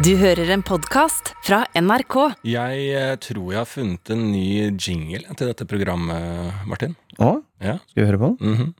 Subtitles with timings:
[0.00, 2.14] Du hører en podkast fra NRK.
[2.48, 4.44] Jeg eh, tror jeg har funnet en ny
[4.80, 6.94] jingle til dette programmet, Martin.
[7.20, 7.76] Å, Ja.
[7.90, 8.54] skal vi høre på den?
[8.54, 8.74] mhm.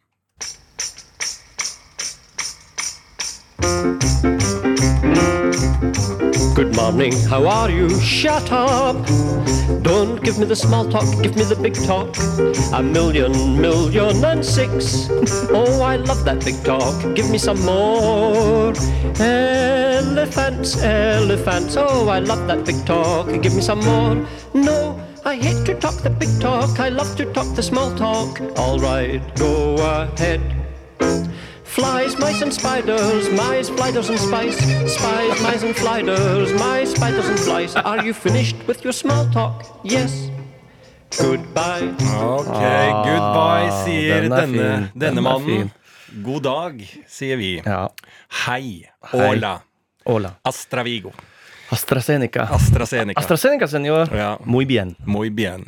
[6.54, 7.88] Good morning, how are you?
[8.00, 8.96] Shut up!
[9.82, 12.16] Don't give me the small talk, give me the big talk.
[12.72, 15.08] A million, million and six.
[15.50, 17.14] Oh, I love that big talk.
[17.14, 18.75] Give me some more.
[19.18, 21.77] Elephants, elephants.
[21.77, 23.29] Oh, I love that big talk.
[23.43, 24.27] Give me some more.
[24.54, 26.79] No, I hate to talk the big talk.
[26.80, 28.40] I love to talk the small talk.
[28.57, 30.40] All right, go ahead.
[31.74, 34.58] Flies, mice and spiders, mice, spiders and spice,
[34.92, 37.77] spies, mice and sliders, mice, spiders and flies.
[37.77, 39.64] Are you finished with your small talk?
[39.84, 40.30] Yes.
[41.16, 41.94] Goodbye.
[42.19, 42.60] Ok,
[43.06, 44.88] goodbye, sier Ah, den er denne, fin.
[45.00, 45.70] Den er mannen.
[46.24, 47.62] God dag, sier vi.
[47.64, 47.88] Ja.
[48.46, 48.86] Hei.
[49.12, 49.20] Hei.
[49.28, 49.60] Hola.
[50.06, 50.34] Hola.
[50.44, 51.12] AstraVigo.
[51.70, 52.48] AstraZeneca.
[52.50, 53.20] AstraZeneca.
[53.20, 54.10] AstraZeneca, senor.
[54.10, 54.36] Ja.
[54.44, 54.96] Muy bien.
[55.06, 55.64] Muy bien.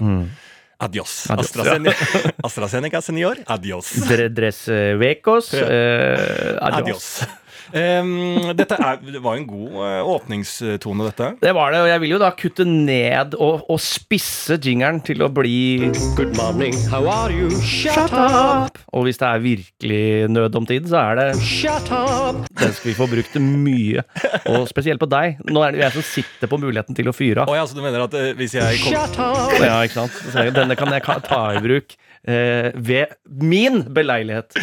[0.82, 1.30] Adios.
[1.30, 1.46] Adios.
[1.46, 1.96] AstraZeneca,
[2.42, 3.38] AstraZeneca senor.
[3.46, 3.86] Adios.
[4.08, 5.50] Dres eh, vecos.
[5.54, 7.20] eh, adios.
[7.20, 7.41] Adios.
[7.72, 11.28] Em, dette er, det var en god eh, åpningstone, dette.
[11.40, 15.24] Det var det, og jeg vil jo da kutte ned og, og spisse jingeren til
[15.24, 17.48] å bli Good morning, how are you?
[17.64, 18.76] Shut up!
[18.92, 20.02] Og hvis det er virkelig
[20.34, 22.44] nød om tid, så er det Shut up!
[22.60, 24.04] Den skal vi få brukt mye.
[24.52, 25.40] Og spesielt på deg.
[25.48, 27.52] Nå er det jeg som sitter på muligheten til å fyre av.
[27.52, 29.56] Oh, ja, så du mener at eh, hvis jeg kom, Shut up!
[29.62, 30.20] Ja, ikke sant?
[30.28, 34.54] Så Denne kan jeg ta i bruk ved min beleilighet.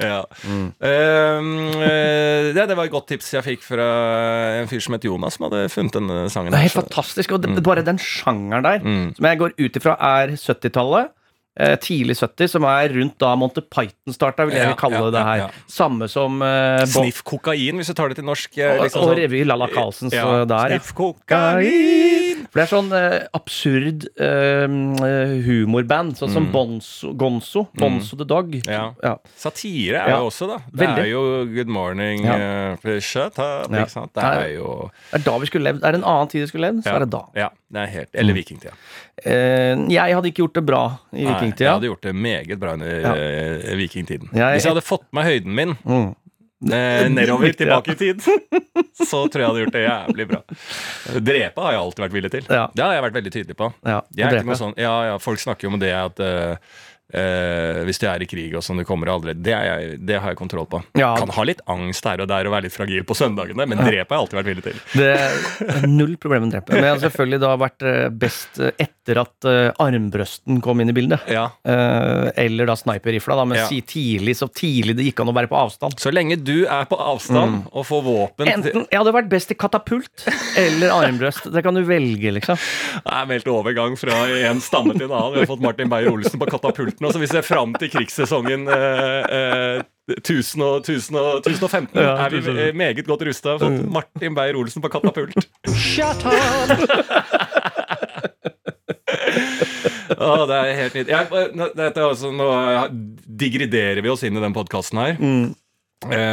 [0.00, 0.20] ja.
[0.80, 1.48] Em,
[1.80, 3.86] Uh, det, det var et godt tips jeg fikk fra
[4.60, 6.52] en fyr som het Jonas, som hadde funnet denne sangen.
[6.52, 7.32] Det er helt fantastisk.
[7.36, 9.14] Og det, bare den sjangeren der, Mm.
[9.16, 11.10] som jeg går ut ifra er 70-tallet.
[11.58, 15.10] Eh, tidlig 70, som er rundt da Monty Python starta, vil jeg Ja, kalle ja,
[15.10, 15.36] det her.
[15.42, 15.48] ja.
[15.68, 18.56] Samme som eh, Sniff kokain, hvis du tar det til norsk.
[18.56, 19.18] eh, og, liksom og sånn.
[19.18, 20.76] revy Lalla Carlsens Ja, der.
[20.78, 22.46] Sniff kokain!
[22.50, 26.52] For det er sånn eh, absurd eh, humorband, sånn som Mm.
[26.52, 27.66] Bonzo, Gonzo.
[27.76, 28.54] Bonzo the Dog.
[29.36, 30.56] Satire er jo også, da.
[30.70, 31.02] Det veldig.
[31.04, 32.74] er jo Good morning, Ja.
[32.74, 34.12] uh, shut up, ikke sant.
[34.14, 35.84] Det er jo Det er da vi skulle levd.
[35.84, 37.22] Er det en annen tid vi skulle levd, så er det da.
[37.34, 38.72] Ja, det er helt Eller vikingtida.
[39.24, 40.82] Eh, jeg hadde ikke gjort det bra
[41.12, 41.66] i Nei, vikingtida.
[41.66, 43.12] Jeg hadde gjort det meget bra under Ja.
[43.14, 44.30] eh, vikingtiden.
[44.32, 46.14] Jeg- Hvis jeg hadde fått med høyden min Mm.
[46.72, 48.20] eh, nedover, tilbake i tid,
[48.94, 50.42] så tror jeg hadde gjort det jævlig bra.
[51.20, 52.44] Drepe har jeg alltid vært villig til.
[52.48, 52.66] Ja.
[52.74, 53.72] Det har jeg vært veldig tydelig på.
[53.84, 56.56] Ja, Jeg sånn, ja, ja, Folk snakker jo om det at eh,
[57.12, 60.18] eh, hvis du er i krig og sånn, du kommer aldri Det, er jeg, det
[60.20, 60.82] har jeg kontroll på.
[60.98, 61.12] Ja.
[61.18, 64.14] Kan ha litt angst her og der og være litt fragil på søndagene, men drepe
[64.14, 64.80] har jeg alltid vært villig til.
[65.00, 66.74] Det er null problem med drepe.
[66.74, 69.48] Men jeg har selvfølgelig da vært eh, best eh, etter at
[69.82, 71.24] armbrøsten kom inn i bildet.
[71.30, 71.48] Ja.
[71.66, 73.66] Uh, eller da sniperrifla, men Ja.
[73.66, 75.96] si tidlig, så tidlig det gikk an å være på avstand.
[75.98, 79.56] Så lenge du er på avstand og får våpen Enten, Jeg hadde vært best i
[79.58, 80.26] katapult
[80.60, 81.50] eller armbrøst.
[81.52, 82.60] Det kan du velge, liksom.
[83.00, 85.34] Det er meldt overgang fra en stamme til en annen.
[85.34, 86.99] Vi har fått Martin Beyer-Olsen på katapulten.
[87.00, 89.82] Og så vi ser fram til krigssesongen eh, eh,
[90.18, 91.96] 1000 og, 1000 og 1015.
[91.96, 93.56] Ja, er vi meget godt rusta.
[93.62, 95.48] Fått Martin Beyer-Olsen på katapult.
[95.70, 96.34] Shut up!
[100.20, 101.10] Å, det er helt nytt.
[101.78, 102.48] Dette er altså, nå
[103.40, 105.16] digriderer vi oss inn i den podkasten her.
[105.20, 105.50] Mm.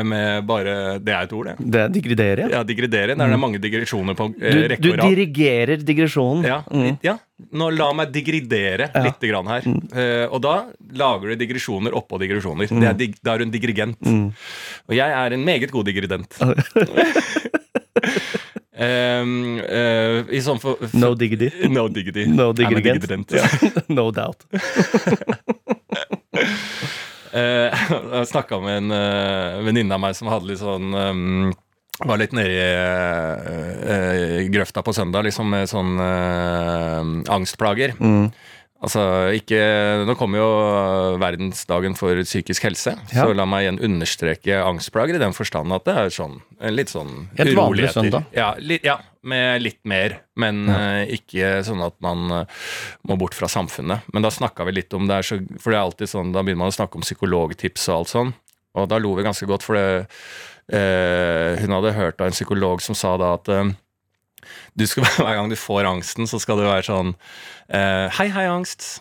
[0.07, 0.73] Med bare
[1.03, 1.55] Det er et ord, det.
[1.59, 2.51] Det digriderer, digridere?
[2.55, 3.15] Ja, digridere.
[3.19, 5.09] Det er det mange digresjoner på eh, Du, rekke og rad.
[5.11, 6.47] dirigerer digresjonen.
[6.47, 6.61] Ja,
[7.03, 7.17] ja.
[7.51, 9.03] Nå la meg digridere Ja.
[9.05, 9.61] litt grann her.
[9.95, 12.67] Eh, og da lager du digresjoner oppå digresjoner.
[12.67, 13.97] Det er dig, da er du en digrigent.
[14.87, 16.35] Og jeg er en meget god digrident.
[16.41, 16.51] um,
[19.63, 21.49] uh, I sånn for, for No diggity.
[21.71, 22.25] No diggity.
[22.27, 23.31] No digrident.
[23.31, 23.47] Ja.
[23.87, 24.43] no doubt.
[27.33, 27.33] uh,
[28.17, 31.53] jeg snakka med en uh, venninne av meg som hadde litt sånn um,
[32.05, 37.01] var litt nedi eh, grøfta på søndag, liksom med sånn eh,
[37.33, 37.95] angstplager.
[37.97, 38.29] Mm.
[38.77, 39.01] Altså,
[39.33, 39.57] ikke
[40.05, 40.49] Nå kommer jo
[41.17, 43.23] verdensdagen for psykisk helse, Ja.
[43.25, 46.35] så la meg igjen understreke angstplager i den forstand at det er sånn
[46.69, 48.27] litt sånn Helt vanlig søndag.
[48.37, 52.67] Ja, litt, ja, med litt mer, men eh, ikke sånn at man uh,
[53.09, 54.05] må bort fra samfunnet.
[54.13, 56.67] Men da snakka vi litt om det, så, for det er alltid sånn, da begynner
[56.67, 58.31] man å snakke om psykologtips og alt sånn,
[58.77, 60.05] og da lo vi ganske godt, for det,
[61.61, 63.69] hun hadde hørt av en psykolog som sa da at eh,
[64.85, 67.13] skal, hver gang du får angsten, så skal du være sånn
[67.69, 68.97] eh, Hei, hei, angst.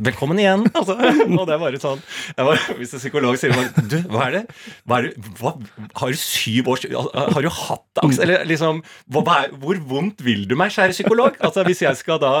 [0.00, 0.64] Velkommen igjen!
[0.82, 2.00] Altså, og det er bare sånn
[2.32, 4.42] jeg bare, Hvis en psykolog sier bare, Du, hva er det?
[4.88, 5.52] Hva er det hva,
[6.00, 8.22] har du syv års Har du hatt angst?
[8.24, 8.80] Eller liksom
[9.12, 11.36] hva, er, Hvor vondt vil du meg, kjære psykolog?
[11.44, 12.32] Altså Hvis jeg skal da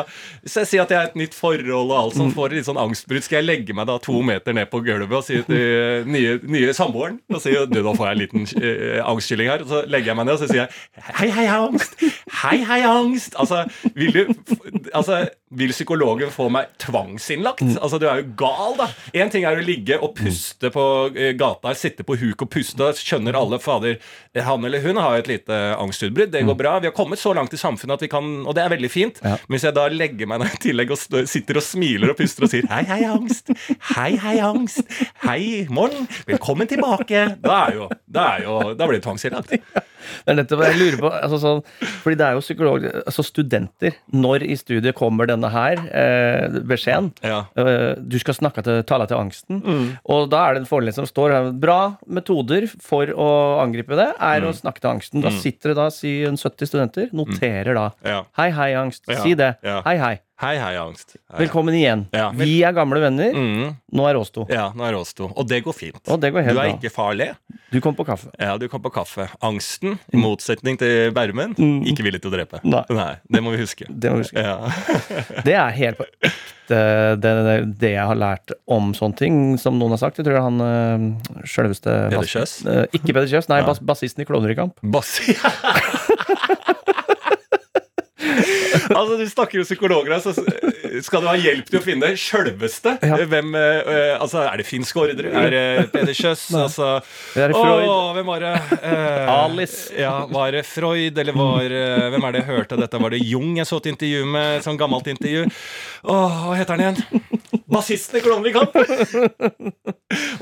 [0.42, 2.80] Hvis jeg sier at jeg er et nytt forhold og alt sånt, får litt sånn
[2.80, 6.38] angstbrudd, skal jeg legge meg da to meter ned på gulvet og si til nye,
[6.48, 9.82] nye samboeren og si du, nå får jeg en liten eh, angstkylling her, og så
[9.90, 11.96] legger jeg meg ned og så sier jeg hei, hei, angst!
[12.42, 13.36] Hei, hei, angst!
[13.40, 13.62] Altså,
[13.98, 14.22] vil du
[14.92, 15.22] Altså,
[15.52, 17.62] vil psykologen få meg tvangsinnlagt?
[17.76, 18.88] Altså, du er jo gal, da.
[19.16, 22.80] Én ting er å ligge og puste på eh, gata, sitte på huk og puste,
[22.82, 23.98] og skjønner alle fader
[24.46, 26.78] Han eller hun har et lite angstutbrudd, det går bra.
[26.80, 29.20] Vi har kommet så langt i samfunnet at vi kan Og det er veldig fint.
[29.22, 29.36] Ja.
[29.46, 32.46] Men hvis jeg da legger meg ned i tillegg og sitter og smiler og puster
[32.48, 33.52] og sier hei, hei, angst.
[33.92, 34.84] Hei, hei, angst.
[35.26, 36.08] Hei, morgen.
[36.28, 37.26] Velkommen tilbake.
[37.42, 39.56] Da er jo Da, er jo, da blir det tvangsinnlagt.
[40.02, 41.60] Det er nettopp jeg lurer på altså sånn,
[42.02, 43.98] Fordi det er jo psykolog, altså studenter.
[44.14, 47.10] Når i studiet kommer denne her eh, beskjeden?
[47.26, 47.42] Ja.
[47.58, 49.62] Eh, du skal snakke til, tale til angsten.
[50.06, 51.50] Og da er det en foreleser som står her.
[51.62, 53.30] Bra metoder for å
[53.62, 55.24] angripe det er å snakke til angsten.
[55.24, 57.88] Da sitter det da si 70 studenter, noterer da.
[58.06, 58.20] Ja.
[58.38, 59.08] Hei, hei, angst.
[59.22, 59.56] Si det.
[59.62, 60.16] Hei, hei.
[60.42, 61.12] Hei, hei, angst.
[61.30, 61.44] Hei.
[61.44, 62.00] Velkommen igjen.
[62.10, 63.30] Ja, Vi er gamle venner.
[63.30, 63.76] Mm.
[63.94, 64.42] Nå er oss to.
[64.50, 65.28] Ja, nå er oss to.
[65.38, 66.00] Og det går fint.
[66.10, 66.80] Og det går helt du er bra.
[66.80, 67.28] ikke farlig.
[67.70, 68.32] Du kom på kaffe.
[68.42, 69.28] Ja, du kom på kaffe.
[69.38, 71.54] Angsten, i motsetning til Bærumen,
[71.86, 72.58] ikke villig til å drepe.
[72.66, 72.82] Nei.
[72.90, 73.12] Nei.
[73.30, 73.86] Det må vi huske.
[73.86, 74.42] Det må vi huske.
[74.42, 74.58] Ja.
[75.46, 76.32] Det er helt på ekte
[76.72, 80.18] det, det, det jeg har lært om sånne ting, som noen har sagt.
[80.18, 81.06] Jeg tror han øh,
[81.46, 82.56] sjølveste Peder Kjøs?
[82.66, 85.36] øh, Ikke Peder Kjøs, nei, bass, bassisten i kamp Bassi.
[88.98, 90.34] altså, du snakker jo psykologer så
[91.00, 92.96] skal du ha hjelp til å finne sjølveste.
[93.02, 93.18] Ja.
[93.28, 95.30] Hvem eh, Altså, er det finsk ordre?
[95.42, 95.64] Er det
[95.94, 96.44] Peder Kjøs?
[96.58, 96.88] Altså
[97.32, 97.86] Det er Freud.
[97.88, 98.52] Åh, hvem var det?
[98.82, 99.78] Uh, Alice.
[99.96, 103.02] Ja, var det Freud, eller var uh, Hvem er det jeg hørte dette?
[103.06, 104.60] Var det Jung jeg så et intervju med?
[104.66, 105.46] Sånn gammelt intervju.
[106.12, 107.60] Åh, hva heter han igjen?
[107.72, 108.74] Bassisten i Klovner i kamp!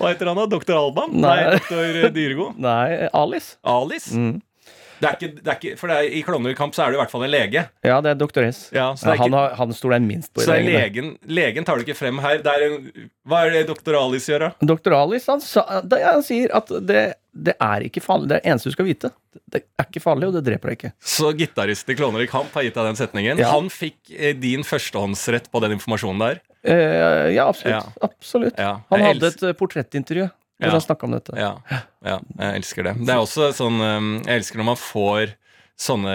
[0.01, 0.47] Hva heter han da?
[0.51, 1.13] Doktor Alban?
[1.15, 1.59] Nei, Nei.
[1.59, 2.59] doktor Dyregod.
[2.61, 3.59] Nei, Alice.
[3.63, 4.11] Alice?
[4.17, 4.41] Mm.
[5.01, 6.93] Det er ikke, det er ikke, for det er, I Klovner i kamp så er
[6.93, 7.63] det i hvert fall en lege.
[7.87, 8.67] Ja, det er doktor S.
[8.77, 11.87] Ja, han, har, han står jeg minst på Så det er legen, legen tar du
[11.87, 12.43] ikke frem her.
[12.45, 12.91] Er en,
[13.29, 14.69] hva er det doktor Alice gjør, da?
[14.73, 18.29] Doktor Alice han, sa, det, han sier at det, det er ikke farlig.
[18.29, 19.13] Det er det eneste du skal vite.
[19.49, 20.93] Det er ikke farlig, og det dreper deg ikke.
[21.17, 23.41] Så gitarist i Klovner i kamp har gitt deg den setningen.
[23.41, 23.55] Ja.
[23.55, 26.45] Han fikk eh, din førstehåndsrett på den informasjonen der.
[26.61, 27.97] Eh, ja, absolutt.
[28.05, 28.61] Absolutt.
[28.61, 30.29] Han hadde et eh, portrettintervju
[30.61, 30.77] hvor Ja.
[30.77, 31.33] han om dette.
[31.41, 31.51] Ja,
[32.05, 32.95] ja, jeg elsker det.
[33.07, 35.35] Det er også sånn um, Jeg elsker når man får
[35.81, 36.15] sånne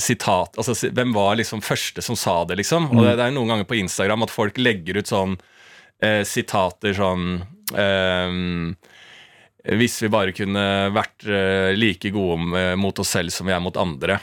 [0.00, 2.90] sitat Altså, hvem var liksom første som sa det, liksom?
[2.94, 5.34] Og det, det er noen ganger på Instagram at folk legger ut sånn
[6.02, 7.40] eh, sitater sånn
[7.74, 8.30] eh,
[9.78, 10.64] Hvis vi bare kunne
[10.94, 14.20] vært eh, like gode eh, mot oss selv som vi er mot andre.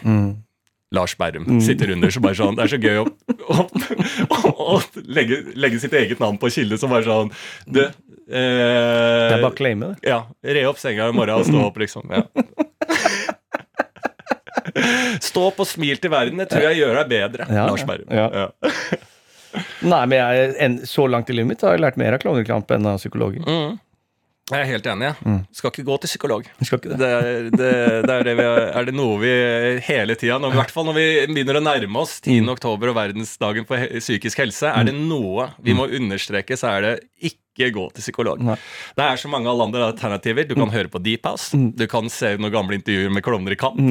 [0.96, 3.06] Lars Berrum sitter under, så bare sånn Det er så gøy å,
[3.52, 3.66] å,
[4.26, 4.80] å, å
[5.18, 7.30] legge, legge sitt eget navn på kilde som bare sånn
[7.68, 7.92] Du eh,
[8.32, 10.10] Det er bare å claime det.
[10.14, 10.22] ja,
[10.56, 12.10] re opp senga i morgen og stå opp, liksom.
[12.16, 12.24] Ja.
[15.24, 16.40] Stå opp og smil til verden.
[16.42, 18.10] Det tror jeg gjør deg bedre, Ja, Lars Berrum.
[18.12, 18.50] ja.
[19.86, 22.72] Nei, men jeg, en, så langt i livet mitt har jeg lært mer av klovnekamp
[22.76, 23.46] enn av psykologer.
[23.48, 23.78] Mm.
[24.46, 25.08] Jeg er helt enig.
[25.10, 25.38] jeg.
[25.58, 26.48] Skal ikke gå til psykolog.
[26.62, 26.98] Skal ikke det.
[27.02, 27.70] Det er det,
[28.06, 29.32] det, er det, vi, er det noe vi
[29.88, 32.44] hele tida I hvert fall når vi begynner å nærme oss 10.
[32.54, 36.94] oktober og verdensdagen for psykisk helse, er det noe vi må understreke, så er det
[37.32, 38.46] ikke gå til psykolog.
[38.46, 38.60] Nei.
[38.94, 40.46] Det er så mange alle andre alternativer.
[40.46, 41.50] Du kan høre på Deep House.
[41.58, 43.82] Du kan se noen gamle intervjuer med klovner i kamp.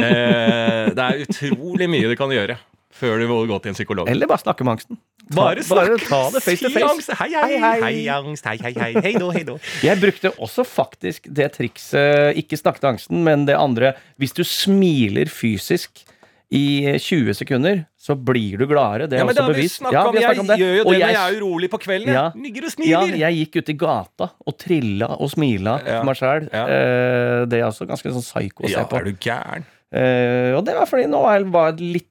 [0.00, 2.56] Eh, det er utrolig mye du kan gjøre
[3.00, 4.08] før du må gå til en psykolog.
[4.08, 5.00] Eller bare snakke med angsten.
[5.34, 6.90] Bare bare ta det face to Si face.
[6.90, 7.10] angst.
[7.20, 8.06] Hei, hei, Hei, hei.
[8.10, 8.44] angst.
[8.44, 8.92] Hei, hei, hei.
[9.00, 9.58] Hei då, hei då.
[9.86, 14.42] Jeg brukte også faktisk det trikset, ikke snakke til angsten, men det andre Hvis du
[14.44, 16.02] smiler fysisk
[16.50, 19.06] i 20 sekunder, så blir du gladere.
[19.06, 20.14] Det er Ja, også snakket om.
[20.16, 20.56] vi har Jeg om det.
[20.58, 22.12] gjør jo det når jeg- jeg er urolig på kvelden.
[22.12, 22.24] Ja.
[22.34, 22.90] Nygger og smiler.
[22.90, 25.98] Ja, jeg gikk ut i gata og trilla og smila Ja.
[26.00, 26.48] for meg sjæl.
[26.52, 26.64] Ja.
[26.66, 28.96] Eh, det er også ganske sånn psyko å Ja, se på.
[28.96, 29.64] Ja, er du gæren?
[29.92, 32.09] Eh, og det var fordi nå var jeg litt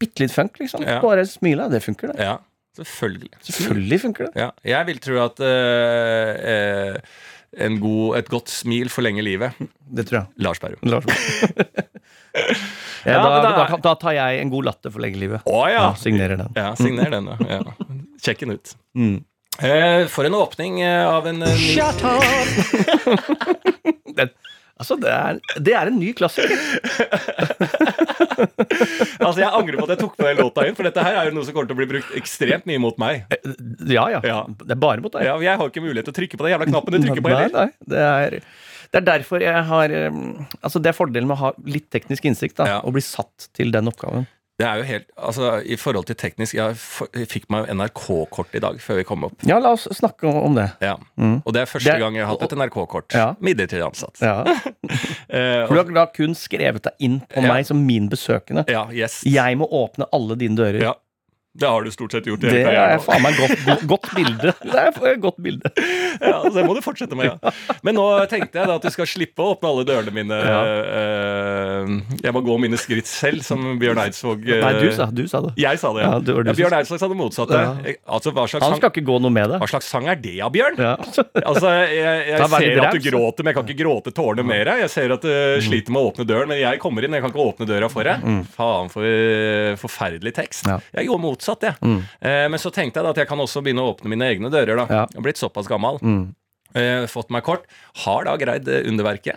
[0.00, 0.84] bitte litt funk, liksom.
[0.86, 1.00] Ja.
[1.04, 1.68] Bare smile.
[1.72, 2.24] Det funker, det.
[2.24, 2.38] Ja,
[2.78, 3.30] selvfølgelig.
[3.50, 4.32] Selvfølgelig funker det.
[4.40, 6.96] Ja, jeg vil tro at uh, uh,
[7.64, 9.60] en god, et godt smil forlenger livet.
[9.84, 10.26] Det tror jeg.
[10.46, 10.80] Lars Berrum.
[10.94, 11.04] Lars.
[13.04, 15.44] ja, Ja, da, da, da tar jeg en god latter for livet.
[15.44, 15.84] Å Ja, ja!
[16.00, 16.50] signerer den.
[16.56, 17.30] Ja, Signer den.
[17.46, 17.60] Ja.
[18.24, 18.74] Sjekk den ut.
[18.96, 19.20] Mm.
[19.62, 22.24] Uh, for en åpning eh, av en eh, Shut up!
[24.18, 24.32] Den,
[24.80, 25.38] altså, det er,
[25.68, 26.54] det er en ny klassiker.
[29.24, 31.28] Altså, Jeg angrer på at jeg tok med den låta inn, for dette her er
[31.30, 33.24] jo noe som kommer til å bli brukt ekstremt mye mot meg.
[33.88, 34.20] Ja, ja.
[34.26, 34.38] Ja.
[34.60, 35.24] Det er bare mot deg.
[35.28, 37.32] Ja, jeg har ikke mulighet til å trykke på den jævla knappen du trykker på
[37.32, 37.70] Nei, heller.
[37.70, 38.36] nei, det er,
[38.94, 40.20] det er derfor jeg har um,
[40.60, 42.78] Altså, det er fordelen med å ha litt teknisk innsikt, da, Ja.
[42.84, 44.26] og bli satt til den oppgaven.
[44.58, 46.76] Det er jo helt Altså, i forhold til teknisk Jeg,
[47.26, 49.34] fikk meg NRK-kort i dag før vi kom opp.
[49.48, 50.68] Ja, la oss snakke om det.
[50.84, 50.94] Ja.
[51.18, 51.40] Mm.
[51.44, 53.12] Og det er første Det- gang jeg har hatt et NRK-kort.
[53.18, 53.34] Ja.
[53.42, 54.20] Midlertidig ansatt.
[54.22, 54.44] Ja.
[55.66, 57.48] For du har da kun skrevet deg inn på Ja.
[57.52, 58.64] meg som min besøkende.
[58.70, 59.22] ja, yes.
[59.26, 60.80] Jeg må åpne alle dine dører.
[60.80, 60.94] Ja.
[61.54, 62.42] Det har du stort sett gjort.
[62.42, 64.52] i Det hele er faen meg godt, godt, bilde.
[64.58, 65.70] Det er et godt bilde.
[66.18, 67.52] Ja, så det må du fortsette med, ja.
[67.86, 70.38] Men nå tenkte jeg da at du skal slippe å åpne alle dørene mine.
[70.44, 70.62] Ja.
[72.24, 75.44] jeg må gå mine skritt selv, som Bjørn Eidsvåg eh, Nei, du sa, du sa
[75.46, 75.54] det.
[75.62, 76.10] Jeg sa det, ja.
[76.10, 77.60] Ja, det du ja Bjørn Eidsvåg sa det motsatte.
[77.60, 77.94] Ja.
[78.16, 79.60] Altså, hva slags, Han sang, skal ikke gå noe med det.
[79.62, 80.80] hva slags sang er det av Bjørn?
[80.80, 80.96] Ja.
[81.44, 84.70] Altså, jeg, jeg ser at du gråter, men jeg kan ikke gråte tårene mer.
[84.80, 87.14] Jeg ser at du sliter med å åpne døren, men jeg kommer inn.
[87.14, 88.24] Jeg kan ikke åpne døra for deg.
[88.56, 90.66] Faen for eh, forferdelig tekst.
[90.70, 90.78] Ja.
[90.96, 91.76] Jeg går motsatt, jeg.
[92.20, 94.50] Eh, men så tenkte jeg da at jeg kan også begynne å åpne mine egne
[94.52, 94.76] dører.
[94.76, 95.02] da Ja.
[95.10, 96.00] Jeg har blitt såpass gammel.
[96.02, 96.34] Mm.
[96.74, 97.68] Eh, fått meg kort.
[98.04, 99.36] Har da greid underverket.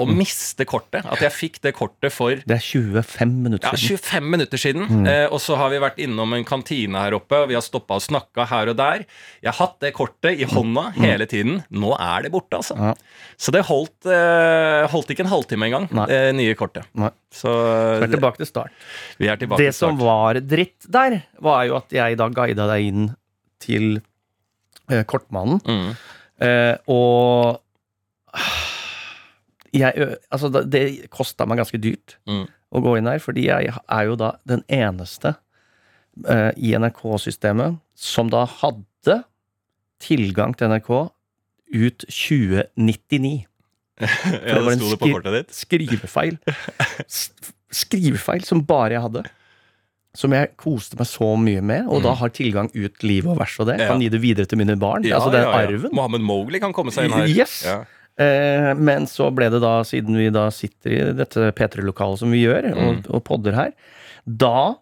[0.00, 1.04] Å miste kortet.
[1.04, 3.90] At jeg fikk det kortet for Det er 25 minutter siden.
[3.90, 5.06] ja, 25 minutter siden.
[5.06, 7.98] Eh, og så har vi vært innom en kantine her oppe, og vi har stoppa
[8.00, 9.04] og snakka her og der.
[9.44, 11.62] Jeg har hatt det kortet i hånda hele tiden.
[11.70, 12.76] Nå er det borte, altså.
[12.78, 12.94] Ja.
[13.40, 16.86] Så det holdt, eh, holdt ikke en halvtime engang, det nye kortet.
[16.94, 17.10] Nei.
[17.30, 18.72] Så Så er tilbake til start.
[19.18, 22.66] vi er tilbake Det til som var dritt der, var jo at jeg da guida
[22.66, 23.10] deg inn
[23.60, 24.00] til
[24.90, 25.60] eh, Kortmannen.
[25.64, 25.96] Mm.
[26.40, 27.60] Eh, og
[29.72, 32.46] jeg, altså, det kosta meg ganske dyrt Mm.
[32.74, 35.34] å gå inn her, fordi jeg er jo da den eneste
[36.26, 39.20] uh, i NRK-systemet som da hadde
[40.00, 40.90] tilgang til NRK
[41.74, 43.46] ut 2099.
[44.00, 46.38] Ja, det var en skri- Skrivefeil.
[47.82, 49.22] Skrivefeil som bare jeg hadde.
[50.18, 53.52] Som jeg koste meg så mye med, og da har tilgang ut livet og vers
[53.62, 53.76] og det.
[53.78, 53.82] Mm.
[53.84, 53.90] Ja.
[53.92, 55.04] Kan gi det videre til mine barn.
[55.06, 55.92] altså den arven.
[55.94, 57.28] Mohammed Mowgli kan komme seg inn her.
[57.30, 57.60] Yes.
[58.20, 62.42] Eh, men så ble det da, siden vi da sitter i dette P3-lokalet som vi
[62.44, 63.02] gjør, og, Mm.
[63.16, 63.72] og podder her,
[64.26, 64.74] da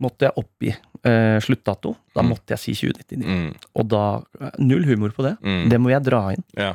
[0.00, 0.74] måtte jeg oppgi
[1.04, 1.94] eh, sluttdato.
[2.14, 2.28] Da Mm.
[2.34, 3.24] måtte jeg si 2099.
[3.24, 3.54] Mm.
[3.76, 4.22] Og da
[4.58, 5.38] Null humor på det.
[5.40, 5.68] Mm.
[5.70, 6.44] Det må jeg dra inn.
[6.56, 6.74] Ja.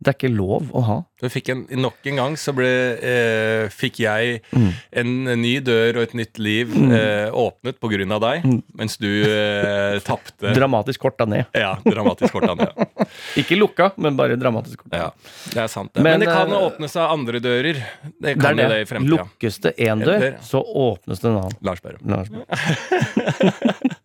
[0.00, 0.94] Det er ikke lov å ha.
[1.20, 2.68] Du fikk en, nok en gang så ble,
[3.04, 4.70] eh, fikk jeg Mm.
[5.02, 5.10] en
[5.42, 8.62] ny dør og et nytt liv eh, åpnet på grunn av deg, Mm.
[8.80, 11.44] mens du eh, tapte Dramatisk korta ned.
[11.52, 12.72] Ja, dramatisk kortan, ned.
[13.42, 15.10] Ikke lukka, men bare dramatisk korta ja.
[15.52, 16.00] Det er sant, det.
[16.02, 17.82] Men, Men, det kan eh, åpne seg andre dører.
[18.20, 18.68] Det kan er det.
[18.72, 19.20] det i fremtida.
[19.20, 21.60] Lukkes det én En dør, så åpnes det en annen.
[21.60, 22.00] Lars Berrum.
[22.08, 22.32] Lars.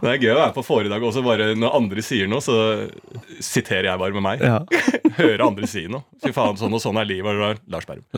[0.00, 2.56] Det er gøy å være på foredrag også, bare når andre sier noe, så
[3.42, 4.40] siterer jeg bare med meg.
[4.44, 4.60] Ja.
[5.20, 6.06] Hører andre si noe.
[6.24, 7.36] Fy faen, sånn og sånn er livet.
[7.36, 8.06] og Lars Berrum.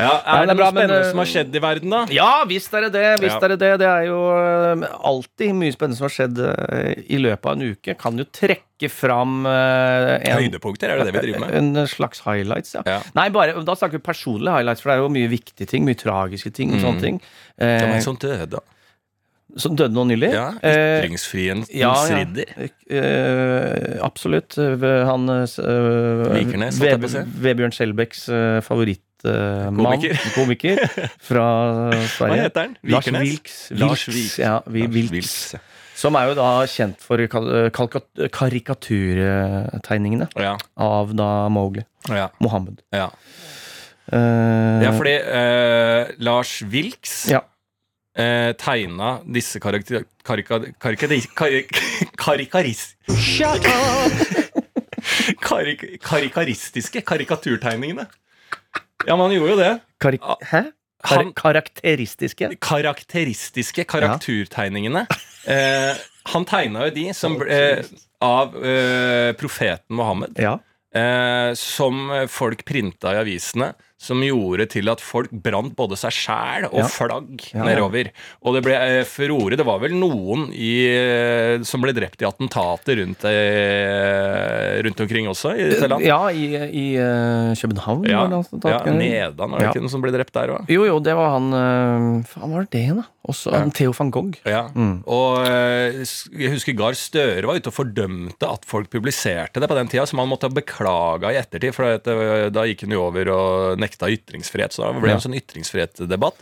[0.00, 1.98] Ja, er det er det bra, noe spennende men, som har skjedd i verden, da?
[2.14, 3.08] Ja, visst er det det.
[3.20, 3.40] Visst Ja.
[3.44, 3.70] er det det.
[3.82, 7.64] Det er jo eh, alltid mye spennende som har skjedd eh, i løpet av en
[7.74, 7.96] uke.
[8.00, 11.52] Kan jo trekke fram eh, en, Høydepunkter, er det det vi driver med?
[11.58, 12.84] en slags highlights, ja.
[12.88, 13.00] Ja.
[13.18, 15.84] Nei, bare, da snakker vi personlige highlights, for det er jo mye viktige ting.
[15.90, 16.72] Mye tragiske ting.
[16.78, 16.84] Mm.
[16.86, 17.20] Sånne ting.
[17.58, 18.62] Det var Eh, en sånn død, da.
[19.56, 20.30] Som døde nå nylig.
[20.34, 22.18] Ja, Eh, Ytringsfrihetens ja, ja.
[22.20, 22.44] ridder.
[22.90, 24.58] Eh, absolutt.
[24.58, 25.46] Eh, Han uh.
[27.42, 29.76] Vebjørn Skjelbæks uh, favorittmann.
[29.76, 30.14] Komiker.
[30.38, 30.78] komiker
[31.20, 31.46] fra
[32.16, 32.36] Sverige.
[32.36, 32.76] Hva heter han?
[32.94, 33.06] Lars?
[33.20, 33.58] Vilks.
[33.80, 34.38] Lars Vilks.
[34.40, 35.12] Ja, Vi- Vilks.
[35.12, 35.54] Vilks.
[36.00, 37.20] Som er jo da kjent for
[38.32, 41.82] karikaturtegningene Ja, av da Mowgli.
[42.08, 42.80] ja, Mohammed.
[42.94, 43.10] ja.
[44.10, 47.44] Uh, ja fordi uh, Lars Vilks Ja.
[48.20, 50.04] Eh, tegna disse karakter...
[50.26, 51.08] Karika, karika,
[52.20, 52.94] karikaris,
[55.40, 58.04] karik, karikaristiske karikaturtegningene.
[59.06, 59.72] Ja, men han gjorde jo det.
[60.00, 60.62] karik Hæ?
[61.00, 62.50] Kar karakteristiske?
[62.60, 65.06] karakteristiske karakturtegningene.
[65.48, 65.96] Eh,
[66.28, 67.60] han tegna jo de som ble,
[68.20, 70.36] av eh, profeten Mohammed.
[70.36, 70.58] Ja.
[70.92, 73.72] Eh, som folk printa i avisene.
[74.00, 77.64] Som gjorde til at folk brant både seg sjæl og flagg Ja, ja.
[77.68, 78.08] nedover.
[78.40, 79.58] Og det ble eh, furore.
[79.60, 85.28] Det var vel noen i, eh, som ble drept i attentater rundt, eh, rundt omkring
[85.28, 86.04] også i Thailand?
[86.08, 86.86] Ja, i, i
[87.60, 88.08] København.
[88.08, 90.72] Ja, var det ja, Nedan, var det ikke noen som ble drept der òg?
[90.72, 91.50] Jo, jo, det var han
[92.24, 93.04] Faen, var det det, da?
[93.28, 93.66] Også Ja.
[93.76, 94.38] Theo van Gogh.
[94.48, 94.62] Ja.
[94.72, 95.02] Mm.
[95.12, 99.90] Og jeg husker Gahr Støre var ute og fordømte at folk publiserte det på den
[99.92, 103.76] tida, som han måtte ha beklaga i ettertid, for da gikk han jo over og
[103.76, 104.72] nekta ytringsfrihet.
[104.72, 105.14] Så det ble Ja.
[105.14, 106.34] en sånn ytringsfrihetsdebatt.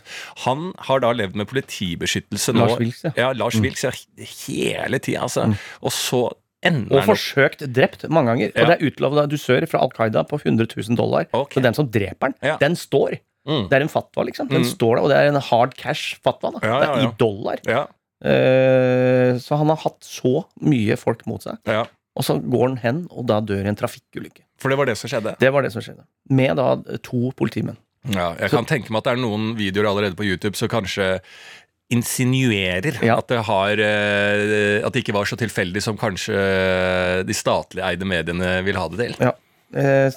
[0.45, 2.67] Han har da levd med politibeskyttelse nå.
[2.67, 3.09] Lars Wilks, ja.
[3.09, 3.17] Mm.
[3.17, 3.91] Ja, Lars Vilks, ja,
[4.47, 5.57] hele tida, altså.
[5.81, 6.31] Og så
[6.63, 8.51] ender Og forsøkt drept mange ganger.
[8.55, 8.61] Ja.
[8.61, 11.25] Og det er utlovd dusør fra Al Qaida på 100 000 dollar.
[11.33, 11.59] Okay.
[11.59, 12.57] Så den som dreper den, Ja.
[12.57, 13.19] den står.
[13.47, 13.69] Mm.
[13.69, 14.49] Det er en fatwa, liksom.
[14.49, 14.67] Den Mm.
[14.67, 16.51] står der, og det er en hard cash-fatwa.
[16.51, 16.59] da.
[16.67, 17.09] Ja, Det ja, er ja.
[17.09, 17.57] i dollar.
[17.65, 17.87] Ja,
[18.21, 21.57] Eh, så han har hatt så mye folk mot seg.
[22.17, 24.41] Og så går han hen, og da dør i en trafikkulykke.
[24.59, 25.35] For det var det som skjedde.
[25.39, 26.03] Det var det som skjedde.
[26.35, 26.73] Med da
[27.05, 27.77] to politimenn.
[28.11, 31.19] Ja, jeg kan tenke meg at det er noen videoer allerede på YouTube som kanskje
[31.91, 33.17] insinuerer Ja.
[33.17, 36.35] at, det har, eh, at det ikke var så tilfeldig som kanskje
[37.25, 39.15] de statlig eide mediene vil ha det til.
[39.25, 39.33] Ja.
[39.69, 40.09] Eh,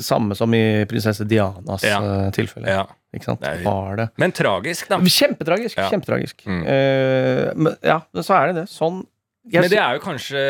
[0.00, 1.98] samme som i prinsesse Dianas Ja.
[2.00, 2.68] eh, tilfelle.
[2.68, 2.86] Ja.
[3.14, 3.42] Ikke sant?
[3.42, 4.08] Er- Var det.
[4.18, 4.98] Men tragisk, da.
[4.98, 5.76] Kjempetragisk.
[5.76, 6.44] Kjempetragisk.
[6.44, 6.62] Mm.
[6.66, 8.68] Uh, men, ja, så er det det.
[8.68, 9.06] Sånn
[9.52, 10.40] Men det er jo kanskje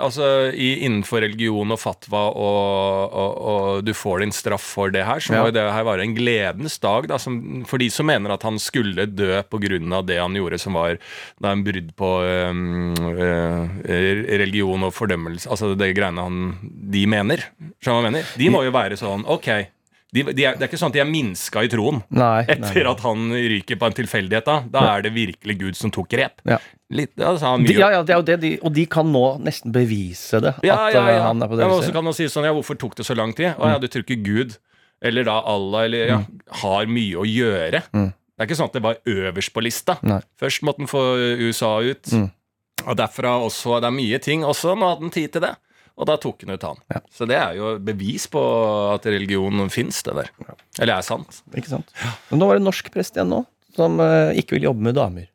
[0.00, 5.04] altså, i, innenfor religion og fatwa, og, og, og du får din straff for det
[5.04, 5.42] her, så Ja.
[5.42, 7.36] må jo det her være en gledens dag da, som,
[7.68, 10.02] for de som mener at han skulle dø pga.
[10.08, 10.96] det han gjorde, som var
[11.40, 12.10] da en brudd på
[12.50, 13.68] um, uh,
[14.40, 17.44] religion og fordømmelse, altså det greiene han, de mener.
[17.82, 18.30] Skjønner du hva jeg mener?
[18.38, 19.50] De må jo være sånn Ok.
[20.08, 22.46] De, de er, det er ikke sånn at de er minska i troen Nei.
[22.46, 22.92] nei, etter nei.
[22.94, 24.46] at han ryker på en tilfeldighet.
[24.48, 26.40] Da Da er det virkelig Gud som tok grep.
[26.48, 26.56] Ja.
[26.90, 29.72] Litt, altså, De, ja, ja, det er jo det de, og de kan nå nesten
[29.74, 30.54] bevise det.
[30.64, 31.26] ja, at ja, eh, ja.
[31.26, 33.16] han er på ja, men også kan man si sånn, ja, hvorfor tok det så
[33.18, 33.50] lang tid?
[33.60, 34.56] Å ja, du tror ikke Gud,
[35.04, 36.18] eller da Allah, eller ja,
[36.62, 37.82] har mye å gjøre.
[37.92, 38.08] Mm.
[38.16, 39.98] Det er ikke sånn at det var øverst på lista.
[40.06, 40.20] Nei.
[40.40, 41.04] Først måtte den få
[41.44, 42.28] USA ut, Mm.
[42.86, 45.54] og derfra også, det er mye ting, også nå hadde den tid til det.
[45.98, 46.76] Og da tok han ut han.
[46.94, 47.00] Ja.
[47.10, 48.40] Så det er jo bevis på
[48.94, 50.28] at religionen fins, det der.
[50.78, 51.42] Eller er sant.
[51.58, 51.90] Ikke sant?
[52.30, 53.40] Men nå var det norsk prest igjen nå,
[53.74, 55.26] som eh, ikke vil jobbe med damer.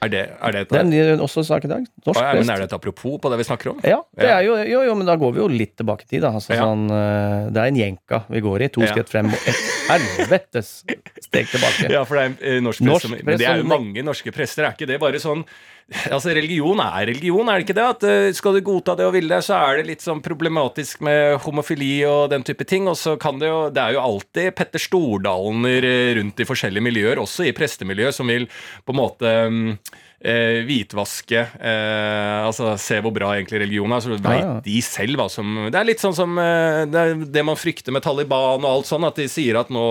[0.00, 1.86] Er det, er det et, Det er en også sak i dag.
[2.06, 3.80] Norsk ja, men er det et apropos på det vi snakker om?
[3.82, 6.22] Ja, er jo, jo, jo, men da går vi jo litt tilbake i tid.
[6.22, 6.30] Da.
[6.38, 6.62] Altså, Ja.
[6.68, 8.68] sånn, eh, det er en jenka vi går i.
[8.76, 8.92] To Ja.
[8.92, 9.58] skritt frem og et
[9.90, 10.84] helvetes
[11.26, 11.90] steg tilbake.
[11.90, 14.04] Ja, for det er en eh, norsk, Norsk prest, som, men det er jo mange
[14.06, 14.64] norske prester.
[14.68, 15.42] Er ikke det bare sånn
[16.14, 17.86] Altså, Religion er religion, er det ikke det?
[17.94, 21.00] At eh, Skal du godta det og ville det, så er det litt sånn problematisk
[21.06, 22.88] med homofili og den type ting.
[22.90, 26.84] Og så kan det jo Det er jo alltid Petter Stordalener eh, rundt i forskjellige
[26.84, 28.48] miljøer, også i prestemiljøet, som vil
[28.84, 29.72] på en måte mm,
[30.20, 34.02] eh, hvitvaske eh, Altså se hvor bra egentlig religion er.
[34.02, 34.58] Så veit ja.
[34.64, 38.04] de selv hva som Det er litt sånn som eh, det, det man frykter med
[38.04, 39.84] Taliban og alt sånn, at de sier at nå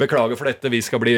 [0.00, 1.16] beklager for dette, vi bli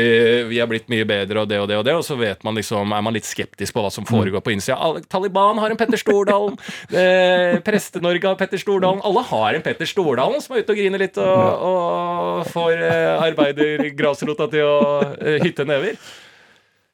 [0.50, 2.58] Vi er blitt mye bedre og det og det og det, og så vet man
[2.58, 4.78] liksom Er man litt skeptisk på hva som foregår på innsida.
[5.10, 6.58] Taliban har en Petter Stordalen,
[7.02, 9.02] eh, Preste-Norge har Petter Stordalen.
[9.04, 13.24] Alle har en Petter Stordalen som er ute og griner litt og, og får eh,
[13.30, 14.76] arbeidergrasrota til å
[15.18, 15.98] eh, hytte never.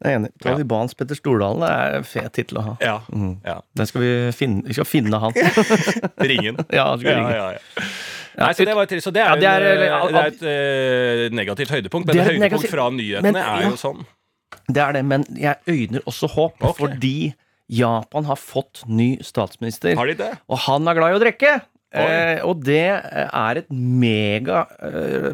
[0.00, 0.30] Jeg er enig.
[0.40, 2.76] Talibans Petter Stordalen er en fet tittel å ha.
[2.80, 2.94] Ja.
[3.12, 3.34] Mm.
[3.44, 3.58] ja.
[3.76, 5.36] Den skal vi finne, vi skal finne han.
[6.30, 6.62] Ringen.
[6.78, 7.34] ja, Ja, ringe.
[7.36, 7.90] ja, ja.
[8.40, 9.04] Nei, så det var trist.
[9.04, 12.08] Så det er, det er, en, eh, det er et uh, negativt høydepunkt.
[12.08, 12.72] Men Det er et høydepunkt negativ...
[12.72, 14.06] fra nyhetene men, er jo sånn.
[14.70, 16.78] Det er det, men jeg øyner også håp, okay.
[16.78, 17.16] fordi
[17.70, 19.92] Japan har fått ny statsminister.
[19.98, 20.30] Har de det?
[20.48, 21.52] Og han er glad i å drikke!
[21.90, 25.32] Eh, og det er et mega eh,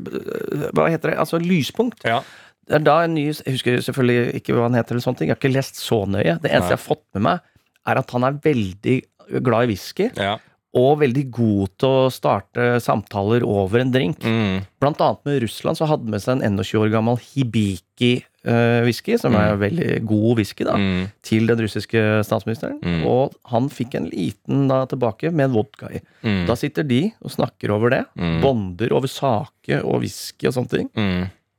[0.72, 1.18] Hva heter det?
[1.20, 2.00] Altså lyspunkt.
[2.08, 2.22] Ja.
[2.66, 5.28] Det er da en ny Jeg husker selvfølgelig ikke hva han heter, eller sånne ting.
[5.30, 6.34] Jeg har ikke lest så nøye.
[6.42, 6.74] Det eneste Nei.
[6.74, 7.40] jeg har fått med meg,
[7.86, 8.96] er at han er veldig
[9.42, 10.10] glad i whisky.
[10.16, 10.36] ja.
[10.76, 14.18] Og veldig god til å starte samtaler over en drink.
[14.20, 14.66] Mm.
[14.78, 19.56] Blant annet med Russland så hadde med seg en 21 år gammel Hibiki-whisky, som er
[19.56, 21.08] veldig god whisky, da, Mm.
[21.22, 22.78] til den russiske statsministeren.
[22.82, 23.06] Mm.
[23.06, 26.00] Og han fikk en liten da tilbake med en vodka i.
[26.22, 26.46] Mm.
[26.46, 28.04] Da sitter de og snakker over det.
[28.18, 28.40] Mm.
[28.42, 30.90] Bonder over sake og whisky og sånne ting.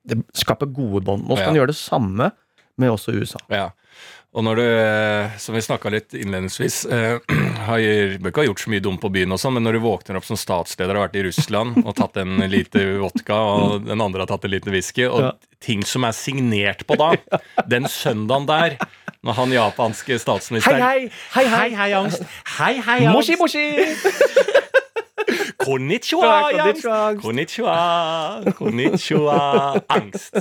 [0.08, 1.26] Det skaper gode bånd.
[1.28, 1.52] Nå skal Ja.
[1.52, 2.32] han gjøre det samme
[2.78, 3.40] med også USA.
[3.52, 3.70] Ja.
[4.38, 7.18] Og når du, eh, som vi snakka litt innledningsvis, eh,
[7.68, 7.80] har,
[8.22, 10.20] bør ikke ha gjort så mye dumt på byen, og sånn, men når du våkner
[10.20, 14.04] opp som statsleder og har vært i Russland og tatt en liter vodka, og den
[14.04, 15.32] andre har tatt en liten whisky, og Ja.
[15.60, 17.16] ting som er signert på da,
[17.68, 18.78] den søndagen der,
[19.26, 21.10] når han japanske Hei, statsministeren hei!
[21.34, 21.70] Hei, hei!
[21.76, 22.22] hei, angst!
[22.60, 23.16] Hei, hei, angst!
[23.18, 23.66] Moshi, moshi!
[25.66, 26.68] Konnichiwa, Ja,
[27.20, 27.78] konnichiwa,
[28.38, 28.58] angst.
[28.58, 29.40] Konnichiwa,
[29.88, 30.38] angst.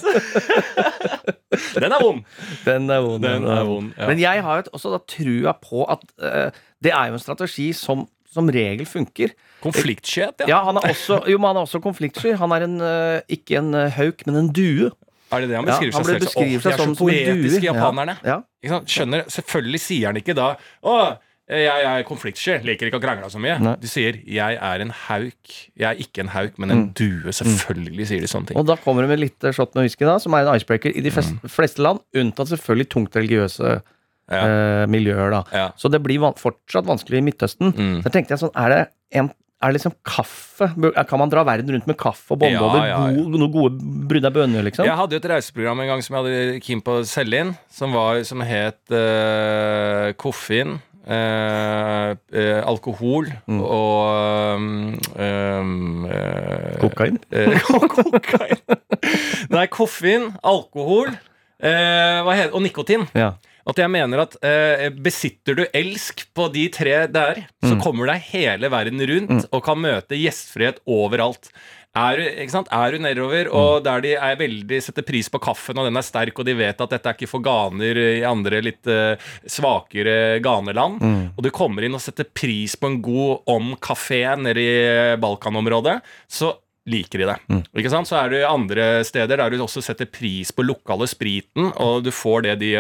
[1.81, 2.25] Den er vond!
[2.67, 3.25] Den er vond.
[3.25, 4.07] Den er vond, ja.
[4.11, 6.51] Men jeg har jo også da trua på at uh,
[6.85, 9.33] det er jo en strategi som som regel funker.
[9.65, 10.31] Konfliktsky, ja.
[10.51, 12.35] Ja, han er også, jo, men han er også konfliktsky.
[12.37, 14.91] Han er en, eh, ikke en eh, hauk, men en due.
[15.33, 16.43] Er det det han Ja, beskriver han seg selv som?
[16.43, 18.17] Åh, de er så poetiske, japanerne.
[18.27, 18.37] Ja.
[18.87, 20.95] Skjønner, Selvfølgelig sier han ikke da Å,
[21.49, 23.59] jeg er konfliktsky, liker ikke å krangle så mye.
[23.63, 23.75] Nei.
[23.79, 25.53] De sier 'jeg er en hauk'.
[25.79, 27.31] Jeg er ikke en hauk, men en due.
[27.31, 28.57] Selvfølgelig sier de sånne ting.
[28.59, 30.91] Og da kommer det med litt eh, shot med whisky, da, som er en icebreaker
[30.97, 33.83] i de fleste, fleste land, unntatt selvfølgelig tungt religiøse
[34.29, 34.43] Ja.
[34.43, 35.31] eh, miljøer.
[35.31, 35.45] da.
[35.53, 35.71] Ja.
[35.79, 37.73] Så det blir van fortsatt vanskelig i Midtøsten.
[37.73, 38.03] Mm.
[38.03, 39.31] Så tenkte jeg sånn, er det, en,
[39.63, 40.67] er det liksom kaffe?
[41.07, 43.23] Kan man dra verden rundt med kaffe og bonde Ja, ja, ja.
[43.23, 43.79] Noen gode
[44.09, 44.85] brudda bønner, liksom?
[44.85, 47.57] Jeg hadde jo et reiseprogram en gang som jeg hadde keen på å selge inn,
[47.71, 50.81] som, var, som het uh, Koffein.
[51.07, 53.61] Eh, eh, alkohol Mm.
[53.63, 54.59] og
[55.17, 57.19] um, eh, Kokain?
[57.31, 57.59] Eh,
[57.97, 58.59] kokain.
[59.53, 63.07] Nei, koffein, alkohol eh, heter, og nikotin.
[63.17, 63.35] Ja.
[63.67, 68.23] At jeg mener at eh, besitter du elsk på de tre der, så kommer deg
[68.31, 71.51] hele verden rundt og kan møte gjestfrihet overalt.
[71.97, 75.97] Er du, er nedover, og der de er veldig setter pris på kaffen, og den
[75.97, 79.17] er sterk, og de vet at dette er ikke for ganer i andre litt uh,
[79.49, 81.01] svakere ganeland,
[81.33, 86.53] og du kommer inn og setter pris på en god om-kafé nede i Balkanområdet, så
[86.87, 87.37] liker de det.
[87.81, 88.07] Ikke sant?
[88.09, 92.11] Så er det andre steder der du også setter pris på lokale spriten, og du
[92.15, 92.73] får det de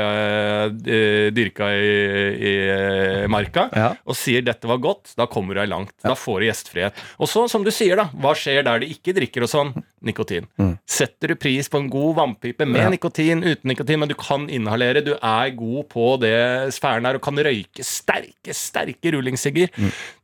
[0.86, 1.90] de dyrka i,
[2.36, 3.88] i eh, marka, Ja.
[4.06, 5.92] og sier 'dette var godt', da kommer du deg langt.
[6.02, 6.92] Da får du gjestfrihet.
[7.18, 9.72] Og så, som du sier, da, hva skjer der de ikke drikker og sånn?
[10.06, 10.46] Nikotin.
[10.86, 12.88] Setter du pris på en god vannpipe med Ja.
[12.90, 17.22] nikotin, uten nikotin, men du kan inhalere, du er god på det sfæren her, og
[17.22, 19.68] kan røyke sterke, sterke rullingsigger,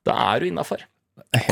[0.04, 0.78] da er du innafor.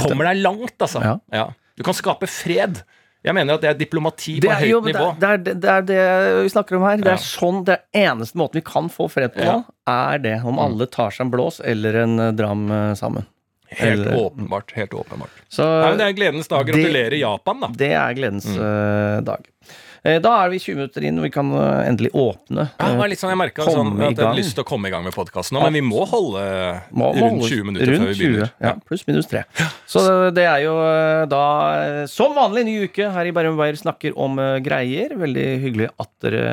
[0.07, 1.01] Kommer deg langt, altså.
[1.33, 1.51] Ja.
[1.77, 2.83] Du kan skape fred.
[3.23, 5.09] Jeg mener at det er diplomati Det på er, høyt jo, det, nivå.
[5.13, 6.97] er, det, er, det er det vi snakker om her.
[7.05, 9.59] Det er sånn, det er eneste måten vi kan få fred på Ja.
[9.87, 13.27] er det om alle tar seg en blås eller en eh, dram eh, sammen.
[13.71, 14.73] Helt Eller- åpenbart.
[14.75, 15.31] helt åpenbart.
[15.53, 16.65] Så Nei, det er gledens dag.
[16.67, 17.69] det- Gratulerer, Japan, da.
[17.69, 18.57] det er gledens Mm.
[18.59, 19.45] eh, dag.
[20.03, 22.65] Eh, da er vi 20 minutter inn, og vi kan eh, endelig åpne.
[22.71, 24.69] Ja, det eh, var litt sånn, jeg merka sånn, at jeg hadde lyst til å
[24.71, 26.45] komme i gang med podkasten nå, men vi må holde
[26.97, 28.53] må- rundt 20 minutter rundt før vi begynner.
[28.55, 29.43] 20, Ja, pluss minus 3.
[29.91, 30.05] Så
[30.37, 31.43] det er jo eh, da
[31.85, 35.13] eh, som vanlig ny uke her i Bærum Beyer snakker om eh, greier.
[35.21, 36.45] Veldig hyggelig at dere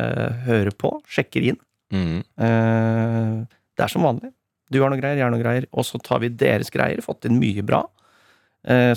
[0.47, 1.59] hører på, sjekker inn.
[1.93, 2.17] Mm.
[2.19, 3.35] Eh,
[3.77, 4.33] det er som vanlig.
[4.67, 5.67] Du har noe greier, jeg har noe greier.
[5.71, 6.99] Og så tar vi deres greier.
[7.05, 7.93] Fått inn mye bra eh,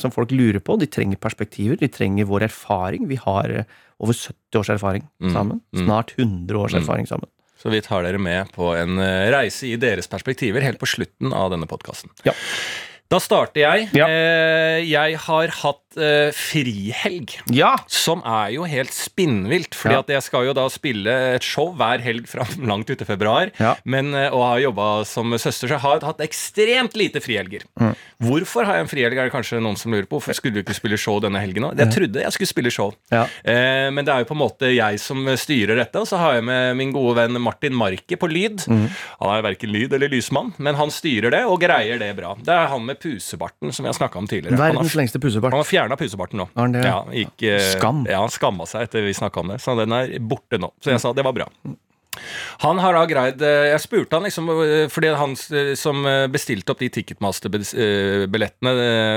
[0.01, 0.79] som folk lurer på.
[0.81, 1.77] De trenger perspektiver.
[1.79, 3.07] De trenger vår erfaring.
[3.09, 3.65] Vi har eh,
[4.01, 5.61] over 70 års erfaring Mm, sammen.
[5.75, 5.85] mm.
[5.87, 6.83] Snart 100 års Mm.
[6.83, 7.29] erfaring sammen.
[7.61, 11.33] Så vi tar dere med på en eh, reise i deres perspektiver helt på slutten
[11.37, 12.09] av denne podkasten.
[12.25, 12.33] Ja.
[13.11, 13.89] Da starter jeg.
[13.93, 14.07] Ja.
[14.09, 17.35] Eh, jeg har hatt eh, frihelg.
[17.55, 17.73] Ja!
[17.91, 20.01] Som er jo helt spinnvilt, fordi Ja.
[20.05, 23.51] at jeg skal jo da spille et show hver helg fra langt ut i februar.
[23.59, 23.75] Ja.
[23.85, 27.65] Men, eh, og har jobba som søster, så jeg har hatt ekstremt lite frihelger.
[27.81, 27.95] Mm.
[28.21, 30.19] Hvorfor har jeg en frihelg, er det kanskje noen som lurer på.
[30.21, 31.79] Hvorfor skulle du ikke spille show denne helgen òg?
[31.81, 32.93] Jeg trodde jeg skulle spille show.
[33.11, 33.25] Ja.
[33.45, 36.35] Eh, men det er jo på en måte jeg som styrer dette, og så har
[36.39, 38.67] jeg med min gode venn Martin Marki på lyd.
[38.69, 38.87] Mm.
[39.21, 42.35] Han er verken lyd eller lysmann, men han styrer det og greier det bra.
[42.37, 44.59] Det er han med pusebarten som har snakka om tidligere.
[44.61, 45.53] Verdens lengste pusebart.
[45.55, 46.49] han har fjerna pusebarten nå.
[46.85, 48.05] Ja, gikk, eh, Skam.
[48.11, 50.73] Ja, skamma seg etter vi snakka om det, så den er borte nå.
[50.81, 51.49] Så jeg sa det var bra.
[52.65, 56.73] Han har da greid eh, Jeg spurte han liksom eh, Fordi han eh, som bestilte
[56.75, 58.73] opp de Ticketmaster-billettene,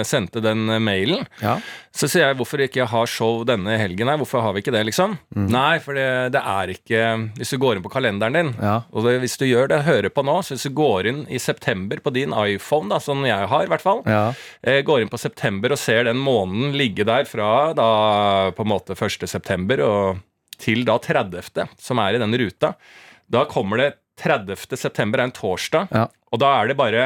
[0.05, 1.25] sendte den mailen.
[1.41, 1.55] Ja.
[1.93, 4.17] Så sier jeg hvorfor ikke jeg har show denne helgen her?
[4.21, 5.17] Hvorfor har vi ikke det, liksom?
[5.35, 5.47] Mm.
[5.53, 7.01] Nei, for det, det er ikke
[7.39, 8.75] Hvis du går inn på kalenderen din, Ja.
[8.91, 11.39] og det, hvis du gjør det, hører på nå, så hvis du går inn i
[11.41, 14.33] september på din iPhone, da, som jeg har, i hvert fall, Ja.
[14.85, 17.89] går inn på september og ser den måneden ligge der fra da
[18.55, 19.27] på en måte 1.
[19.29, 20.21] september og
[20.63, 22.73] til da 30., som er i den ruta,
[23.33, 23.91] da kommer det
[24.23, 24.55] 30.
[24.77, 26.07] september er en torsdag, Ja.
[26.31, 27.05] og da er det bare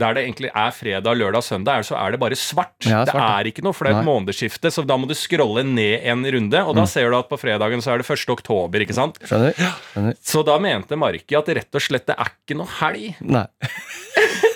[0.00, 2.86] der det egentlig er fredag, lørdag, søndag, så er det bare svart.
[2.88, 4.08] Ja, det er ikke noe, for det er et Nei.
[4.08, 7.36] månedsskifte, så da må du scrolle ned en runde, og da ser du at på
[7.36, 8.30] fredagen så er det 1.
[8.32, 9.18] oktober, ikke sant?
[9.28, 9.52] Skjønner?
[9.92, 10.16] Skjønner.
[10.24, 13.44] Så da mente Marki at rett og slett det er ikke noe helg Nei.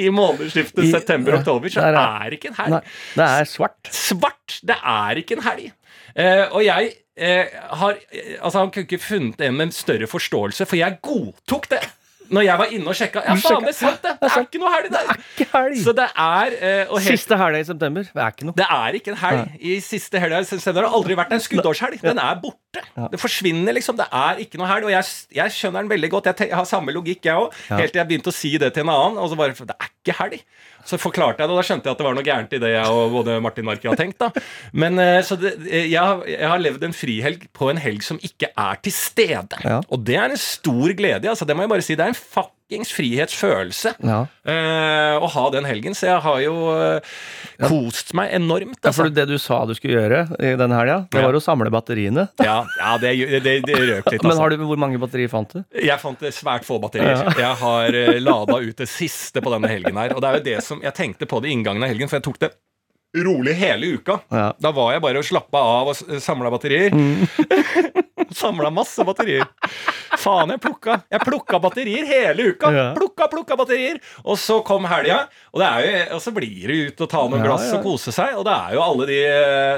[0.00, 2.70] i månedsskiftet september-oktober, så er- er ikke en helg.
[2.78, 2.80] Nei.
[3.16, 3.90] Det er svart.
[3.92, 4.58] Svart!
[4.66, 5.70] Det er ikke en helg.
[6.16, 7.46] Eh, og jeg eh,
[7.80, 11.68] har eh, Altså, han kunne ikke funnet en med en større forståelse, for jeg godtok
[11.70, 11.82] det.
[12.30, 13.22] Når jeg var inne og sjekka.
[13.26, 14.12] Ja, faen, det er sant, det!
[14.20, 15.08] Det er ikke noe helg der.
[15.34, 15.78] Ikke helg!
[15.82, 18.06] Så det er eh, og helt, Siste helga i september.
[18.06, 18.56] Det er ikke noe.
[18.60, 19.56] Det er ikke en helg.
[19.60, 21.98] I siste helga det har aldri vært en skuddårshelg.
[22.04, 22.84] Den er borte.
[23.10, 23.98] Det forsvinner, liksom.
[23.98, 24.86] Det er ikke noe helg.
[24.88, 26.30] Og jeg, jeg skjønner den veldig godt.
[26.30, 27.56] Jeg, te- jeg har samme logikk, jeg òg.
[27.74, 29.18] Helt til jeg begynte å si det til en annen.
[29.20, 30.44] Og så bare Det er ikke helg.
[30.88, 32.70] Så forklarte jeg det, og da skjønte jeg at det var noe gærent i det
[32.72, 34.20] jeg og både Martin Marki har tenkt.
[34.22, 34.30] da
[34.72, 38.06] Men eh, så det, eh, jeg, har, jeg har levd en frihelg på en helg
[38.06, 39.60] som ikke er til stede.
[39.64, 39.80] Ja.
[39.92, 41.28] Og det er en stor glede.
[41.28, 41.98] Altså, det må jeg bare si.
[41.98, 42.22] Det er en
[42.70, 44.26] fuckings frihetsfølelse Ja.
[44.44, 45.94] eh, å ha den helgen.
[45.94, 47.00] Så jeg har jo eh,
[47.66, 48.78] kost meg enormt.
[48.82, 49.02] Ja, Altså.
[49.02, 51.26] for det du sa du skulle gjøre i den helga, det Ja.
[51.26, 52.28] var å samle batteriene.
[52.40, 54.22] Ja, ja det, det, det, røk litt.
[54.22, 54.40] Men Altså.
[54.40, 55.64] har du, hvor mange batterier fant du?
[55.74, 57.34] Jeg fant eh, svært få batterier.
[57.36, 60.14] Jeg har uh, lada ut det siste på denne helgen her.
[60.14, 62.18] Og det er jo det som jeg tenkte på det i inngangen av helgen, for
[62.18, 62.52] jeg tok det
[63.16, 64.20] rolig hele uka.
[64.30, 64.52] Ja.
[64.60, 66.94] Da var jeg bare og slappa av og samla batterier.
[68.36, 69.46] samla masse batterier.
[70.20, 72.68] Faen, jeg plukka Jeg plukka batterier hele uka.
[72.96, 73.96] Plukka, plukka batterier.
[74.24, 75.18] Og så kom helga,
[75.54, 77.74] og, og så blir det ut og ta noen glass ja.
[77.78, 78.30] og kose seg.
[78.40, 79.20] Og det er jo alle de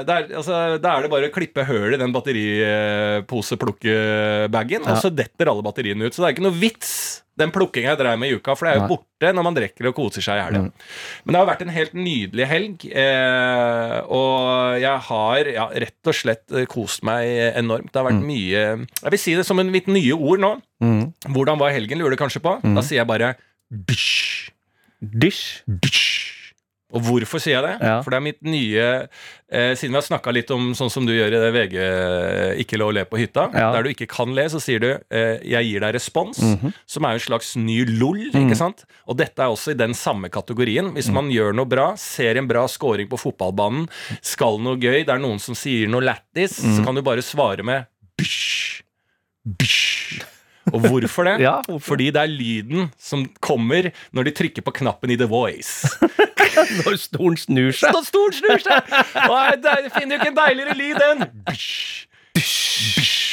[0.07, 4.89] Da altså, Da er det bare å klippe høl i den batteriposeplukkebagen, ja.
[4.91, 6.13] og så detter alle batteriene ut.
[6.13, 6.91] Så det er ikke noe vits
[7.39, 8.89] den plukkinga jeg dreiv med i uka, for det er jo Nei.
[8.91, 10.61] borte når man drikker og koser seg i helga.
[11.23, 16.17] Men det har vært en helt nydelig helg, eh, og jeg har ja, rett og
[16.19, 17.89] slett eh, kost meg enormt.
[17.89, 20.53] Det har vært mye Jeg vil si det som en mitt nye ord nå.
[20.83, 21.03] Mm.
[21.33, 22.57] Hvordan var helgen, lurer du kanskje på?
[22.61, 23.33] Da sier jeg bare
[23.73, 24.51] bysj.
[25.01, 25.63] Dysj.
[25.67, 26.42] Dysj.
[26.93, 27.77] Og hvorfor sier jeg det?
[27.81, 28.01] Ja.
[28.05, 28.83] For det er mitt nye
[29.49, 31.75] eh, Siden vi har snakka litt om sånn som du gjør i det VG
[32.61, 33.71] Ikke lov å le på hytta, Ja.
[33.73, 36.73] der du ikke kan le, så sier du eh, 'jeg gir deg respons', Mhm.
[36.85, 38.85] som er en slags ny LOL, ikke sant?
[39.07, 40.93] Og dette er også i den samme kategorien.
[40.93, 41.13] Hvis Mm.
[41.13, 43.87] man gjør noe bra, ser en bra scoring på fotballbanen,
[44.21, 46.77] skal noe gøy, det er noen som sier noe lættis, Mm.
[46.77, 47.85] så kan du bare svare med
[48.17, 48.81] 'bysj',
[49.45, 50.23] Dysj.
[50.73, 51.35] Og hvorfor det?
[51.47, 51.93] Ja, hvorfor?
[51.93, 55.89] Fordi det er lyden som kommer når de trykker på knappen i The Voice.
[56.83, 57.93] Når stolen snur seg.
[57.95, 58.91] Når stolen snur seg!
[59.25, 62.03] Og jeg finner jo ikke en deiligere lyd enn Bysj,
[62.37, 63.23] bysj.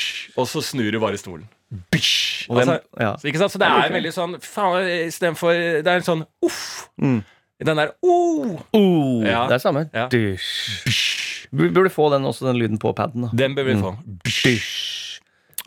[0.40, 1.44] Og så snur du bare stolen.
[1.92, 2.46] Bish.
[2.50, 3.12] Altså, ja.
[3.20, 3.52] så, ikke sant?
[3.52, 6.88] så det er veldig sånn Faen, istedenfor Det er en sånn uff.
[6.98, 7.20] Mm.
[7.62, 8.56] Den der oh.
[8.74, 9.44] Oh, Ja.
[9.50, 9.84] Det er samme.
[9.94, 10.08] Ja.
[10.10, 11.46] Bish.
[11.52, 13.28] Vi burde få den også, den lyden på paden.
[13.36, 13.94] Den bør vi få.
[14.24, 14.99] Bysj.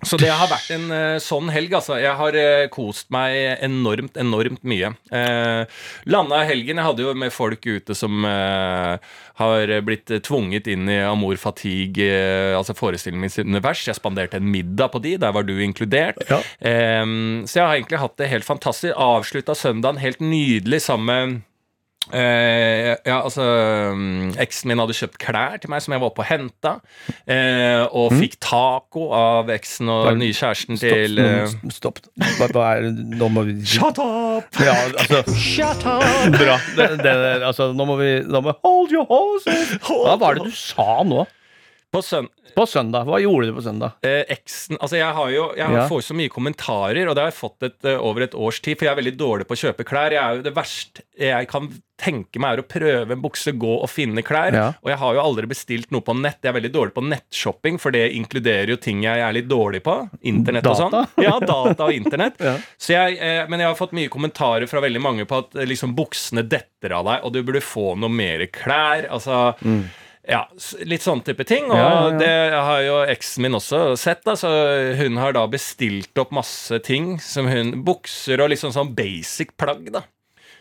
[0.03, 1.95] Så det har vært en uh, sånn helg, altså.
[2.01, 4.91] Jeg har uh, kost meg enormt, enormt mye.
[5.13, 5.63] Uh,
[6.09, 8.97] Landa helgen Jeg hadde jo med folk ute som uh,
[9.39, 13.85] har blitt eh, tvunget inn i Amour Fatigue, eh, altså forestillingens univers.
[13.87, 16.21] Jeg spanderte en middag på de, der var du inkludert.
[16.29, 16.41] Ja.
[16.59, 17.05] Eh,
[17.47, 18.93] så jeg har egentlig hatt det helt fantastisk.
[18.93, 21.41] Avslutta søndagen helt nydelig sammen med
[22.11, 23.43] Eh, ja, altså
[23.93, 26.73] um, Eksen min hadde kjøpt klær til meg som jeg var oppe og henta.
[27.23, 32.01] Uh, og fikk taco av eksen og den nye kjæresten til uh, Stopp.
[32.19, 34.59] Nå må vi Shut up!
[34.59, 36.03] Ja, altså Shut up!
[36.35, 36.57] Bra.
[36.75, 39.77] Det, det, altså, nå må vi nå må, Hold your horses!
[39.87, 41.23] Hva var det du sa nå?
[41.93, 42.27] På søn...
[42.53, 43.07] På søndag.
[43.09, 43.95] Hva gjorde du på søndag?
[44.05, 45.87] Eh, eksen Altså, jeg har jo Jeg har Ja.
[45.89, 48.77] får så mye kommentarer, og det har jeg fått et, eh, over et års tid,
[48.77, 50.13] for jeg er veldig dårlig på å kjøpe klær.
[50.13, 51.69] Jeg er jo Det verste jeg kan
[52.03, 54.53] tenke meg, er å prøve en bukse, gå og finne klær.
[54.53, 54.67] Ja.
[54.83, 56.41] Og jeg har jo aldri bestilt noe på nett.
[56.43, 59.81] Jeg er veldig dårlig på nettshopping, for det inkluderer jo ting jeg er litt dårlig
[59.85, 59.95] på.
[60.29, 61.07] Internett og sånn.
[61.21, 62.37] Ja, data og internett.
[62.43, 62.57] Ja.
[62.77, 65.65] Så jeg, eh, men jeg har fått mye kommentarer fra veldig mange på at eh,
[65.69, 69.07] liksom buksene detter av deg, og du burde få noe mer klær.
[69.09, 69.53] Altså
[70.23, 70.45] ja,
[70.87, 71.67] litt sånn type ting.
[71.67, 71.77] Og.
[71.77, 72.17] Ja, ja, ja.
[72.21, 74.23] det har jo eksen min også sett.
[74.23, 74.49] Da, så
[74.99, 77.17] hun har da bestilt opp masse ting.
[77.23, 80.05] Som hun Bukser og liksom sånn basic plagg, da.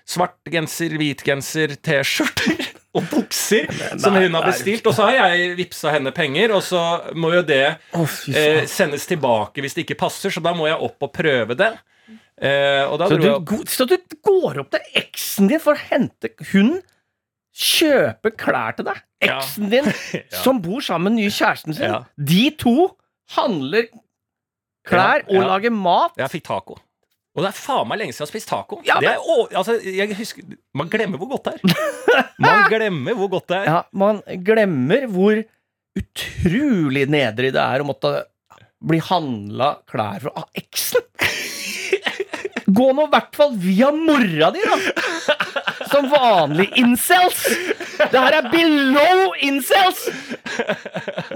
[0.08, 2.58] Svart genser, hvit genser, T-skjorter
[2.98, 3.70] og bukser
[4.02, 4.86] som hun har bestilt.
[4.90, 6.82] Og så har jeg vippsa henne penger, og så
[7.14, 10.80] må jo det oh, eh, sendes tilbake hvis det ikke passer, så da må jeg
[10.82, 11.70] opp og prøve det.
[12.42, 13.96] Eh, og da Så du, jeg så du
[14.26, 16.80] går opp til eksen din for å hente Hun
[17.52, 19.02] kjøper klær til deg.
[19.22, 19.36] Ja.
[19.38, 19.90] Eksen din,
[20.44, 21.90] som bor sammen med den nye kjæresten sin.
[21.92, 22.00] Ja.
[22.16, 22.76] De to
[23.36, 23.90] handler
[24.88, 25.36] klær Ja, ja.
[25.38, 26.16] og lager mat.
[26.18, 26.78] Jeg fikk taco.
[27.32, 28.78] Og det er faen meg lenge siden jeg har spist taco.
[28.84, 29.78] Ja, det er, å, altså,
[30.18, 30.44] husker,
[30.76, 32.26] man glemmer hvor godt det er.
[32.44, 33.70] Man glemmer hvor godt det er.
[33.70, 35.40] Ja, man glemmer hvor
[35.96, 38.12] utrolig nedrig det er å måtte
[38.82, 41.08] bli handla klær fra av eksen.
[42.76, 45.61] Gå nå i hvert fall via mora di, da!
[45.92, 47.42] Som vanlig incels.
[47.98, 50.06] Det her er below incels!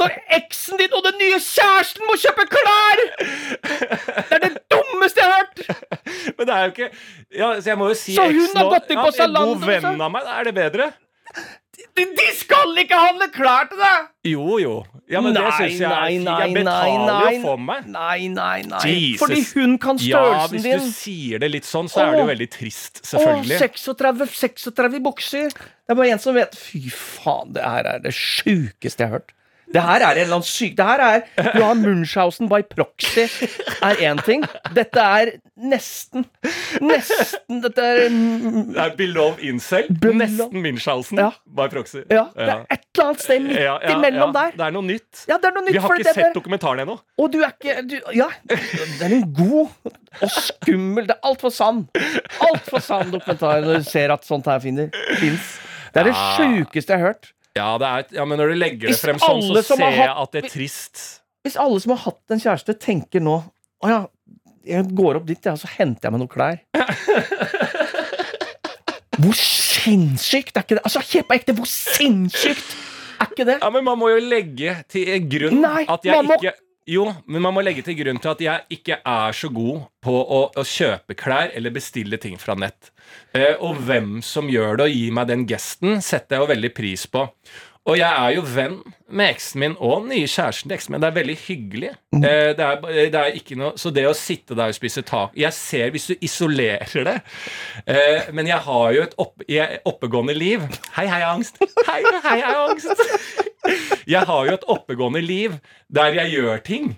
[0.00, 3.02] Når eksen din og den nye kjæresten må kjøpe klær!
[3.66, 5.82] Det er det dummeste jeg har hørt!
[6.36, 6.88] Men det er jo ikke
[7.36, 9.52] ja, Så jeg må jo si Så hun eksen har gått inn på ja, Zalando,
[9.56, 10.88] En god venn av meg, er det bedre?
[11.96, 14.08] De, de skal ikke handle klær til deg!
[14.28, 14.74] Jo, jo.
[15.08, 17.86] Ja, men det Nei, syns jeg nei, nei, Jeg betaler nei, jo for meg.
[17.94, 18.80] Nei, nei, nei.
[18.90, 19.20] Jesus.
[19.22, 20.10] Fordi hun kan størrelsen din.
[20.10, 20.90] Ja, hvis hvis din.
[20.90, 25.00] du sier det litt sånn, så er det jo veldig trist, Å, Åh, 36, 36
[25.06, 25.54] bukser.
[25.54, 29.20] Det er bare en som vet Fy faen, det her er det sjukeste jeg har
[29.20, 29.32] hørt.
[29.74, 30.76] Det her er en eller annen syk...
[30.78, 31.22] Det her er
[31.56, 33.24] Du har Munchhausen by proxy,
[33.82, 34.44] er én ting.
[34.76, 36.24] Dette er nesten
[36.80, 39.88] Nesten Dette er mm, Det er below incel.
[39.90, 41.30] Below- Nesten Munchhausen Ja.
[41.58, 42.04] by proxy.
[42.12, 44.54] Ja, det er et eller annet sted midt Ja, imellom der.
[44.56, 45.24] Det er noe nytt.
[45.28, 46.32] Ja, det er noe nytt Vi har ikke sett der.
[46.38, 46.98] dokumentaren ennå.
[47.18, 51.52] Og du er ikke du, Ja, Den er en god og skummel Det er altfor
[51.52, 51.84] sann.
[52.46, 55.56] Altfor sann dokumentar når du ser at sånt her finner fins.
[55.92, 57.32] Det er det sjukeste jeg har hørt.
[57.56, 60.20] Ja, det er, ja, men når du legger det frem sånn, så ser jeg hatt-
[60.26, 61.04] at det er trist.
[61.46, 63.36] Hvis alle som har hatt en kjæreste, tenker nå
[63.84, 64.00] Å ja,
[64.66, 66.58] jeg går opp dit, ja, så henter jeg meg noen klær.
[69.16, 70.82] Hvor sinnssykt er ikke det?
[70.84, 72.74] Altså, helt på ekte, hvor sinnssykt
[73.22, 73.54] er ikke det?
[73.62, 76.52] Ja, men man må jo legge til grunn Nei, at jeg må- ikke
[76.86, 80.12] Jo, men man må legge til grunn til at jeg ikke er så god på
[80.14, 82.92] å, å kjøpe klær eller bestille ting fra nett.
[83.34, 86.70] Eh, og hvem som gjør det og gir meg den gesten, setter jeg jo veldig
[86.76, 87.24] pris på.
[87.86, 88.80] Og jeg er jo venn
[89.14, 91.02] med eksen min og den nye kjæresten til eksen min.
[91.04, 91.90] Det er veldig hyggelig.
[92.16, 92.24] Mm.
[92.24, 92.80] Eh, det, er,
[93.12, 96.06] det er ikke noe Så det å sitte der og spise tak Jeg ser hvis
[96.10, 97.14] du isolerer det
[97.86, 100.64] eh, Men jeg har jo et opp, jeg, oppegående liv.
[100.96, 101.60] Hei, hei, angst.
[101.86, 103.06] Hei, hei, hei, angst.
[104.06, 105.58] Jeg har jo et oppegående liv
[105.92, 106.92] der jeg gjør ting.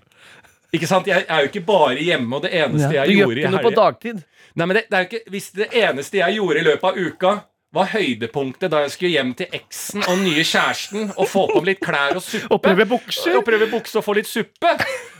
[0.72, 1.08] Ikke sant?
[1.08, 3.04] Jeg er jo ikke bare hjemme, og det eneste Ja.
[3.04, 4.24] jeg Du gjør ikke noe på dagtid.
[4.54, 6.98] Nei, men det, det er jo ikke Hvis det eneste jeg gjorde i løpet av
[6.98, 7.32] uka
[7.74, 11.82] var høydepunktet da jeg skulle hjem til eksen og nye kjæresten og få på litt
[11.84, 12.48] klær og suppe.
[12.54, 13.36] Og prøve bukser.
[13.36, 14.72] Og prøve bukse og få litt suppe.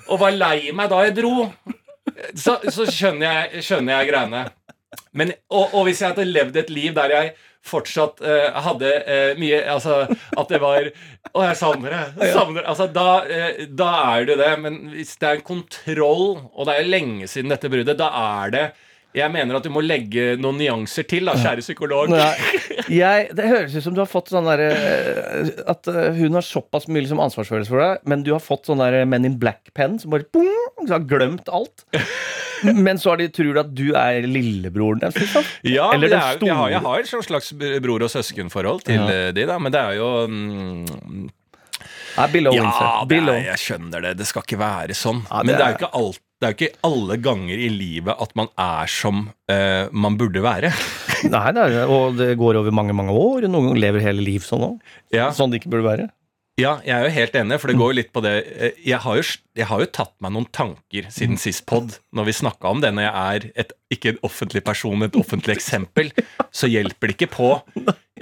[0.09, 1.51] Og var lei meg da jeg dro.
[2.33, 4.47] Så, så skjønner, jeg, skjønner jeg greiene.
[5.13, 7.37] Men, og, og hvis jeg hadde levd et liv der jeg
[7.69, 12.31] fortsatt uh, hadde uh, mye Altså at det var Å, jeg savner det.
[12.33, 12.65] Savner.
[12.65, 14.53] Altså, da, uh, da er det det.
[14.65, 18.09] Men hvis det er en kontroll, og det er lenge siden dette bruddet, da
[18.41, 18.67] er det
[19.17, 22.13] jeg mener at du må legge noen nyanser til, da, kjære psykolog.
[22.93, 24.69] Jeg, det høres ut som du har fått sånn derre
[25.69, 28.81] At eh, hun har såpass mye liksom ansvarsfølelse for deg, men du har fått sånn
[28.81, 31.85] der Men in Black-penn som bare boom, så har glemt alt.
[32.65, 35.45] Men så har de, tror de at du er lillebroren deres, liksom.
[35.63, 39.05] Ja, Eller den det er, jeg, har, et sånn slags bror- og søskenforhold til Ja.
[39.15, 41.29] eh, de, da, men det er jo mm,
[42.19, 42.27] Ja,
[43.07, 44.17] det er, jeg skjønner det.
[44.19, 45.21] Det skal ikke være sånn.
[45.31, 47.59] Ja, men det det er er- jo ikke alt det er jo ikke alle ganger
[47.59, 50.71] i livet at man er som uh, man burde være.
[51.35, 53.49] Nei, nei, og det går over mange, mange år.
[53.51, 54.93] Noen ganger lever hele liv sånn òg.
[55.11, 56.07] Ja, Sånn det ikke burde være.
[56.63, 58.99] ja, jeg er jo helt enig, for det går jo litt på det eh, Jeg
[59.03, 59.25] har jo,
[59.59, 62.93] jeg har jo tatt meg noen tanker siden sist pod, når vi snakka om det.
[62.95, 66.15] Når jeg er et, ikke en offentlig person, men et offentlig eksempel,
[66.59, 67.51] så hjelper det ikke på.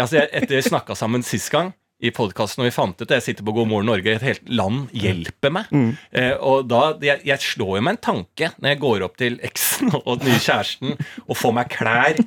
[0.01, 3.17] Altså, jeg, etter vi snakka sammen sist gang i podkasten, og vi fant ut det,
[3.23, 5.71] jeg sitter på God morgen Norge, et helt land hjelper meg.
[6.13, 9.39] Eh, og da, jeg, jeg slår jo meg en tanke når jeg går opp til
[9.49, 12.21] eksen og den nye kjæresten og får meg klær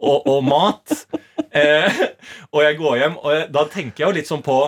[0.00, 0.94] og, og mat.
[1.52, 2.00] Eh,
[2.54, 4.60] og jeg går hjem, og jeg, da tenker jeg jo litt sånn på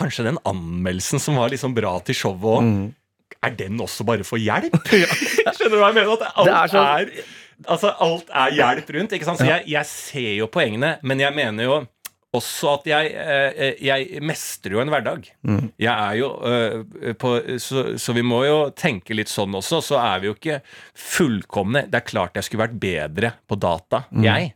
[0.00, 2.66] Kanskje den anmeldelsen som var liksom bra til showet òg,
[3.42, 4.76] er den også bare for hjelp?
[4.86, 6.12] Skjønner du hva jeg mener?
[6.14, 7.30] At alt er, er er,
[7.66, 9.12] Altså, alt er hjelp rundt.
[9.16, 9.40] ikke sant?
[9.42, 11.74] Så jeg, jeg ser jo poengene, men jeg mener jo
[12.36, 15.26] også at jeg, eh, jeg mestrer jo en hverdag.
[15.82, 19.80] Jeg er jo eh, på så, så vi må jo tenke litt sånn også.
[19.82, 20.60] Så er vi jo ikke
[20.94, 21.88] fullkomne.
[21.90, 24.52] Det er klart jeg skulle vært bedre på data, jeg.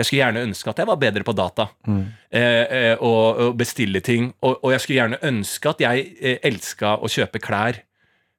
[0.00, 2.04] Jeg skulle gjerne ønske at jeg var bedre på data mm.
[2.38, 4.30] eh, og, og bestille ting.
[4.40, 7.82] Og, og jeg skulle gjerne ønske at jeg eh, elska å kjøpe klær.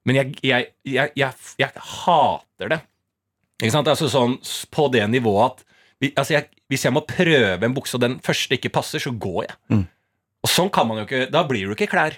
[0.09, 2.79] Men jeg, jeg, jeg, jeg, jeg hater det.
[3.61, 3.91] Ikke sant?
[3.91, 4.39] Altså sånn
[4.73, 5.67] på det nivået at
[6.01, 9.11] vi, altså jeg, Hvis jeg må prøve en bukse, og den første ikke passer, så
[9.11, 9.57] går jeg.
[9.73, 9.83] Mm.
[10.41, 12.15] Og sånn kan man jo ikke Da blir du ikke klær.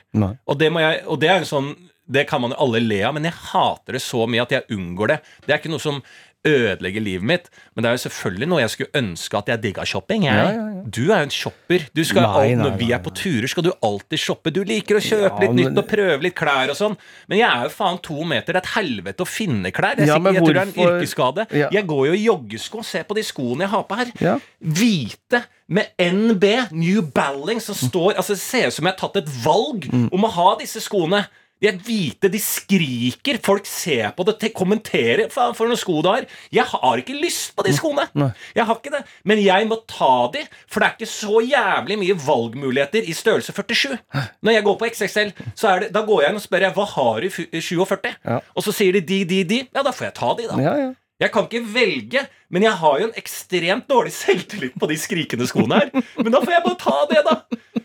[0.48, 1.74] Og det, må jeg, og det er jo sånn
[2.08, 4.68] Det kan man jo alle le av, men jeg hater det så mye at jeg
[4.76, 5.18] unngår det.
[5.46, 6.00] Det er ikke noe som
[6.46, 9.86] ødelegger livet mitt, men det er jo selvfølgelig noe jeg skulle ønske at jeg digga
[9.88, 10.26] shopping.
[10.28, 10.36] Jeg.
[10.36, 10.82] Ja, ja, ja.
[10.84, 11.86] Du er jo en shopper.
[11.96, 14.52] Du skal, Nei, alt, nei, når vi er på turer, skal du alltid shoppe.
[14.52, 16.98] Du liker å kjøpe litt men- nytt og prøve litt klær og sånn.
[17.30, 18.52] Men jeg er jo faen to meter.
[18.54, 19.96] Det er et helvete å finne klær.
[20.04, 21.48] Jeg, men jeg tror det er en yrkesskade.
[21.78, 22.84] Jeg går jo i joggesko.
[22.84, 24.40] Se på de skoene jeg har på her.
[24.62, 26.44] Hvite med NB,
[26.76, 30.10] New Balling, som står Altså, det ser ut som jeg har tatt et valg Mm.
[30.14, 31.26] om å ha disse skoene.
[31.64, 33.38] De er hvite, de skriker.
[33.46, 35.30] Folk ser på det, te- kommenterer.
[35.32, 36.26] Faen, for noen sko du har.
[36.54, 38.04] Jeg har ikke lyst på de skoene.
[38.20, 38.28] Nei.
[38.58, 39.04] Jeg har ikke det.
[39.32, 43.56] Men jeg må ta de, for det er ikke så jævlig mye valgmuligheter i størrelse
[43.56, 43.96] 47.
[44.44, 46.76] Når jeg går på XXL, så er det, da går jeg inn og spør jeg,
[46.76, 48.12] hva har du i 47.
[48.28, 48.42] Ja.
[48.60, 49.62] Og så sier de de, de, de.
[49.72, 50.60] Ja, da får jeg ta de, da.
[50.68, 50.92] Ja, ja.
[51.24, 55.46] Jeg kan ikke velge, men jeg har jo en ekstremt dårlig selvtillit på de skrikende
[55.48, 55.92] skoene her.
[56.20, 57.83] Men da får jeg bare ta det, da.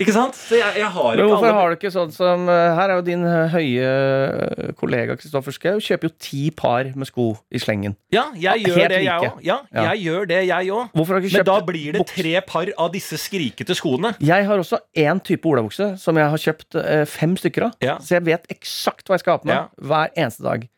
[0.00, 0.34] Ikke sant?
[0.38, 2.88] Så jeg, jeg har Men ikke hvorfor alle har du ikke sånn som eh, Her
[2.94, 5.76] er jo din eh, høye eh, kollega Kristoffer Schou.
[5.84, 7.96] Kjøper jo ti par med sko i slengen.
[8.14, 9.28] Ja, jeg gjør Helt det, jeg like.
[9.34, 9.44] òg.
[9.44, 9.84] Ja, Ja.
[9.92, 10.88] jeg gjør det, jeg òg.
[10.96, 14.14] Hvorfor har du ikke Men da blir det tre par av disse skrikete skoene.
[14.24, 16.80] Jeg har også én type olabukse som jeg har kjøpt
[17.12, 17.76] fem stykker av.
[17.84, 17.98] Ja.
[18.00, 20.68] Så jeg vet eksakt hva jeg skal ha på meg hver eneste dag.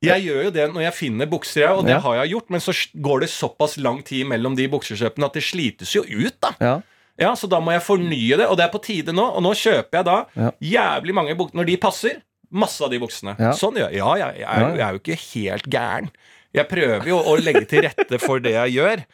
[0.00, 1.98] Jeg gjør jo det når jeg finner bukser, og det Ja.
[2.00, 2.72] har jeg gjort, men så
[3.04, 6.54] går det såpass lang tid mellom de buksekjøpene at det slites jo ut, da.
[6.58, 6.80] Ja.
[7.20, 9.26] Ja, Så da må jeg fornye det, og det er på tide nå.
[9.36, 10.50] Og nå kjøper jeg da Ja.
[10.60, 12.20] jævlig mange bukser når de passer.
[12.50, 13.36] Masse av de buksene.
[13.38, 13.52] Ja.
[13.54, 13.92] Sånn gjør.
[13.94, 16.08] Ja, jeg, jeg, er, Ja, jeg er jo ikke helt gæren.
[16.52, 19.04] Jeg prøver jo å legge til rette for det jeg gjør.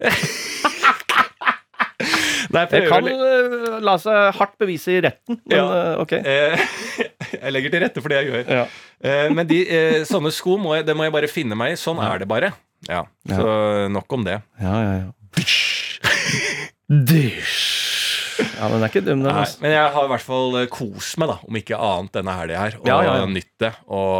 [2.54, 5.64] Nei, Det kan eh, la seg hardt bevise i retten, men Ja.
[5.74, 6.12] eh, ok.
[6.12, 6.58] Eh,
[7.42, 8.44] jeg legger til rette for det jeg gjør.
[8.60, 8.66] Ja.
[9.34, 9.58] Men de,
[10.06, 11.80] sånne sko må jeg, det må jeg bare finne meg i.
[11.80, 12.52] Sånn er det bare.
[12.88, 14.38] Ja, Så nok om det.
[14.60, 15.08] Ja, ja, ja.
[17.02, 18.38] Dysj.
[18.64, 19.28] Ja, men det er ikke dum, den.
[19.28, 19.60] Nei, Altså.
[19.62, 22.62] men jeg har i hvert fall eh, kost meg, da, om ikke annet denne helga
[22.64, 22.78] her.
[22.80, 23.26] Og Ja, ja, ja.
[23.28, 23.72] nytt det.
[23.92, 24.18] Og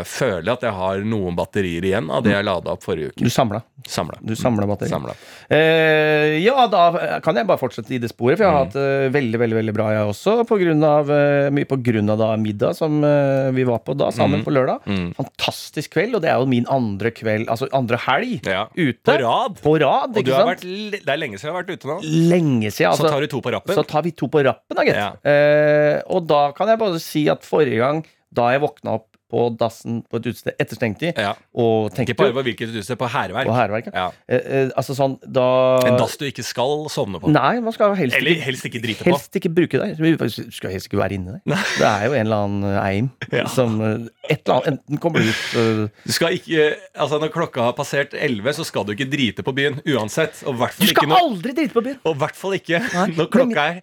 [0.00, 3.26] eh, føler at jeg har noen batterier igjen av det jeg lada opp forrige uke.
[3.26, 3.62] Du samla.
[3.86, 4.16] Samla.
[4.26, 4.94] Du samla batterier.
[4.96, 5.14] Samla.
[5.52, 9.12] Eh, ja, da kan jeg bare fortsette i det sporet, for jeg har hatt det
[9.14, 10.36] veldig veldig, veldig bra, jeg også.
[10.48, 13.94] På grunn av, eh, mye på grunn av da middag som eh, vi var på
[13.98, 14.82] da, sammen på lørdag.
[14.90, 15.08] Mm.
[15.18, 19.06] Fantastisk kveld, og det er jo min andre kveld, altså andre helg ute.
[19.06, 19.60] På rad.
[19.62, 20.66] På rad, Og du ikke har sant?
[20.66, 21.98] vært, det er lenge siden jeg har vært ute nå.
[22.34, 22.90] Lenge siden.
[22.90, 23.76] Så Altså, tar du to på rappen.
[23.78, 25.00] så tar vi to på rappen, da, gitt.
[25.00, 25.10] Ja.
[25.26, 28.04] Eh, og da kan jeg bare si at forrige gang,
[28.36, 31.18] da jeg våkna opp på dassen på et utested etter stengtid.
[31.18, 31.32] Ja.
[31.56, 33.46] og tenkte Ikke bare på hvilket utested, på hærverk.
[33.46, 34.10] på Ja.
[34.28, 35.46] eh, eh, Altså sånn, da
[35.86, 37.30] En dass du ikke skal sovne på.
[37.34, 39.10] Nei, man skal helst Eller ikke helst ikke drite på.
[39.10, 39.94] Helst ikke bruke der.
[39.98, 41.56] Du skal helst ikke være inne der.
[41.78, 43.46] Det er jo en eller annen eh, eim Ja.
[43.50, 45.88] som eh, et eller annet, Enten kommer ut uh...
[46.06, 49.54] Du skal ikke, altså Når klokka har passert 11, så skal du ikke drite på
[49.54, 50.42] byen uansett.
[50.46, 51.98] Og Du skal når, aldri drite på byen!
[52.04, 52.80] og i hvert fall ikke
[53.16, 53.80] når klokka er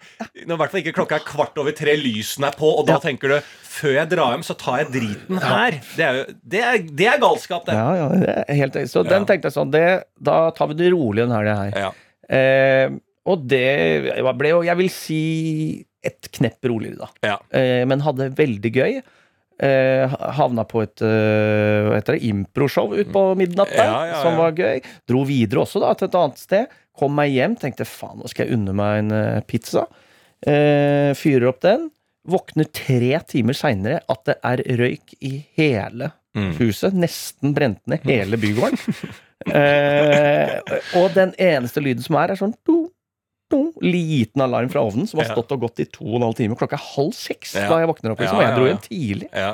[0.47, 3.27] Når hvert fall ikke klokka er kvart over tre, lysene er på, og da tenker
[3.35, 3.39] du
[3.73, 5.79] før jeg drar hjem, så tar jeg driten her.
[5.97, 7.77] Det er, jo, det er, det er galskap, det.
[7.77, 9.87] Ja, ja, det er helt Så den tenkte jeg sånn det,
[10.21, 11.73] Da tar vi det rolig den helga her.
[11.87, 11.89] Ja.
[12.37, 12.93] Eh,
[13.29, 15.23] og det ble jo, jeg vil si,
[16.03, 17.33] et knepp roligere, da.
[17.33, 17.37] Ja.
[17.55, 18.97] Eh, men hadde veldig gøy.
[19.63, 24.21] Eh, havna på et uh, hva heter det, improshow ut på midnatt der, Ja, ja,
[24.25, 24.81] som var gøy.
[25.07, 26.79] Dro videre også da til et annet sted.
[26.97, 29.85] Kom meg hjem, tenkte faen, nå skal jeg unne meg en eh, pizza.
[30.43, 31.87] Eh, fyrer opp den.
[32.29, 36.55] Våkner tre timer seinere at det er røyk i hele Mm.
[36.57, 36.95] huset.
[36.97, 38.79] Nesten brent ned hele bygården.
[39.53, 40.55] eh,
[40.97, 42.87] og den eneste lyden som er, er sånn do,
[43.53, 46.39] do, liten alarm fra ovnen som har stått og gått i to og en halv
[46.39, 46.57] time.
[46.57, 48.23] Klokka er halv seks da jeg våkner opp.
[48.23, 49.29] Liksom, og jeg dro igjen hjem tidlig.
[49.43, 49.51] Ja.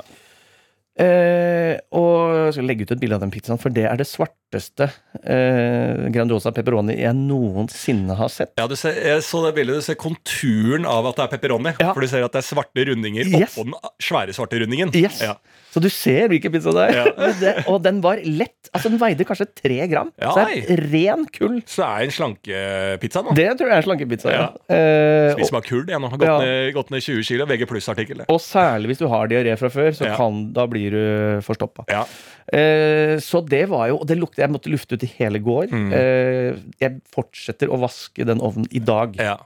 [1.04, 2.16] Eh, og
[2.46, 4.08] jeg skal legge ut et bilde av den pizzaen, for det er det
[4.50, 4.90] svarteste
[5.24, 8.54] eh, Grandiosa pepperoni jeg noensinne har sett.
[8.58, 11.74] Ja, du ser, jeg så det bildet, du ser konturen av at det er pepperoni.
[11.80, 11.94] Ja.
[11.94, 13.54] For du ser at det er svarte rundinger Yes.
[13.58, 14.92] oppå den svære svarte rundingen.
[14.96, 15.22] Yes.
[15.22, 15.36] Ja.
[15.70, 16.96] Så du ser hvilken pizza det er.
[16.98, 17.28] Ja.
[17.40, 18.56] Det, og den var lett.
[18.74, 20.10] Altså Den veide kanskje tre gram.
[20.18, 21.60] Ja, så det er ren kull.
[21.70, 23.36] Så det er en slankepizza nå.
[23.38, 24.34] Det tror jeg er slankepizza.
[24.34, 24.48] Ja.
[24.50, 24.80] Ja.
[24.80, 26.10] Eh, Spiser meg kull, jeg nå.
[26.10, 26.40] Har gått, Ja.
[26.42, 27.46] ned, gått ned 20 kilo.
[27.50, 28.26] VG pluss-artikkel.
[28.34, 31.02] Og særlig hvis du har diaré fra før, så kan, da blir du
[31.46, 31.86] forstoppa.
[31.94, 32.04] Ja.
[32.50, 35.70] Eh, så det var jo Og det lukter Jeg måtte lufte ut i hele går.
[35.72, 35.88] Mm.
[35.94, 39.16] Eh, jeg fortsetter å vaske den ovnen i dag.
[39.20, 39.38] Ja.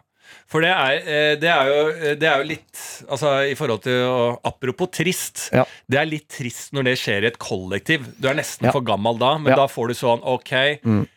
[0.50, 2.80] For det er, eh, det er, jo, det er jo litt
[3.10, 5.50] Altså i forhold til Apropos trist.
[5.54, 5.66] Ja.
[5.90, 8.06] Det er litt trist når det skjer i et kollektiv.
[8.20, 8.72] Du er nesten Ja.
[8.74, 9.56] for gammel da, men Ja.
[9.64, 11.08] da får du sånn Ok, Mm.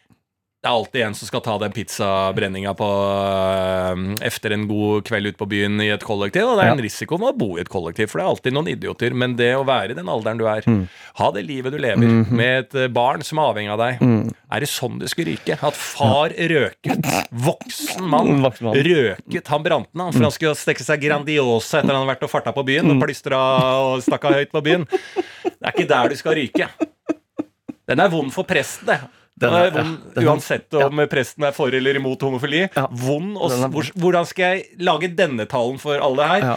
[0.64, 5.28] Det er alltid en som skal ta den pizzabrenninga på øh, efter en god kveld
[5.28, 6.42] ute på byen i et kollektiv.
[6.48, 8.57] Og det er en risiko med å bo i et kollektiv, for det er alltid
[8.57, 9.14] noen idioter.
[9.14, 10.88] Men det å være i den alderen du er, Mm.
[11.20, 12.30] ha det livet du lever, Mhm.
[12.32, 14.32] med et eh, barn som er avhengig av deg, Mm.
[14.50, 15.59] er det sånn det skulle ryke?
[15.62, 18.74] At far røket, voksen mann, Voksen mann.
[18.74, 22.30] røket han brant ned, for han skulle stekke seg Grandiosa etter han hadde vært og
[22.30, 22.96] farta på byen Mm.
[23.02, 23.38] og plystra
[23.94, 24.88] og stakka høyt på byen.
[24.88, 26.68] Det er ikke der du skal ryke.
[27.86, 29.00] Den er vond for presten, det.
[29.43, 32.62] Er- vond, ja, uansett om presten er for eller imot homofili.
[32.74, 32.87] Ja.
[32.91, 33.37] Vond.
[33.37, 36.47] Og hvor, hvordan skal jeg lage denne talen for alle her?
[36.53, 36.57] Ja.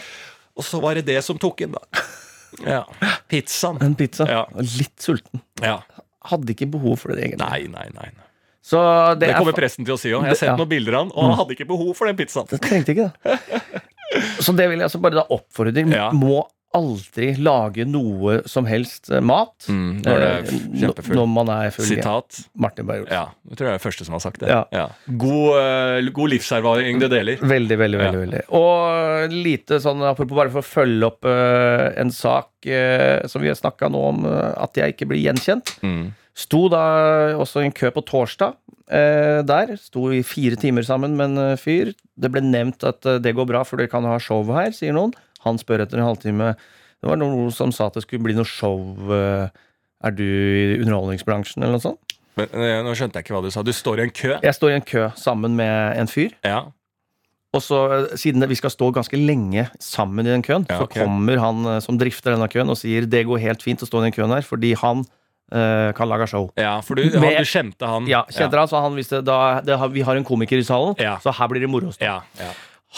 [0.55, 2.03] Og så var det det som tok inn, da.
[2.65, 2.83] Ja.
[3.29, 3.81] Pizzaen.
[3.83, 4.25] En pizza.
[4.27, 4.45] Ja.
[4.55, 5.41] Litt sulten.
[5.63, 5.81] Ja.
[6.31, 7.43] Hadde ikke behov for det, egentlig.
[7.43, 8.09] Nei, nei, nei.
[8.15, 8.25] nei.
[8.69, 8.79] Så
[9.15, 10.23] det, Det er kommer presten til å si òg.
[10.27, 10.55] Jeg har sett Ja.
[10.59, 12.47] noen bilder av han, og han hadde ikke behov for den pizzaen.
[12.51, 13.83] Det trengte ikke det.
[14.45, 15.85] Så det vil jeg altså bare da oppfordre.
[15.93, 16.09] Ja.
[16.11, 16.43] Må
[16.77, 21.87] aldri lage noe som helst eh, mat Mm, når det når man er full.
[21.89, 22.37] Sitat.
[22.57, 23.13] Martin Beyer-Olsen.
[23.13, 24.49] Ja, jeg tror jeg er den første som har sagt det.
[24.49, 24.85] Ja.
[25.07, 27.41] God, eh, god livserfaring du deler.
[27.41, 28.11] Veldig, veldig, Ja.
[28.11, 28.21] veldig.
[28.21, 33.41] veldig Og lite sånn, apropos bare for å følge opp uh, en sak uh, som
[33.41, 35.75] vi har snakka nå om, uh, at jeg ikke blir gjenkjent.
[35.83, 36.13] Mm.
[36.37, 38.55] Sto da også i en kø på torsdag
[38.89, 39.75] der.
[39.77, 41.91] Sto i fire timer sammen med en fyr.
[42.17, 45.11] Det ble nevnt at det går bra, for dere kan ha show her, sier noen.
[45.45, 46.55] Han spør etter en halvtime.
[46.99, 48.79] Det var noen som sa at det skulle bli noe show.
[49.11, 49.49] eh,
[50.03, 51.99] er du i underholdningsbransjen, eller noe sånt?
[52.39, 53.63] Men, eh, nå skjønte jeg ikke hva du sa.
[53.63, 54.37] Du står i en kø.
[54.43, 56.31] Jeg står i en kø sammen med en fyr.
[56.45, 56.61] Ja.
[57.51, 57.79] Og så,
[58.11, 61.81] eh, siden vi skal stå ganske lenge sammen i den køen, Ja, så kommer han
[61.81, 64.29] som drifter denne køen og sier det går helt fint å stå i den køen
[64.35, 65.03] her, fordi han
[65.51, 66.51] eh, kan lage show.
[66.55, 68.05] ja, for du, han, Med- du kjente han.
[68.07, 71.17] Ja, kjente han, så han visste da, det, Vi har en komiker i salen, Ja.
[71.17, 72.21] så her blir det moro å stå.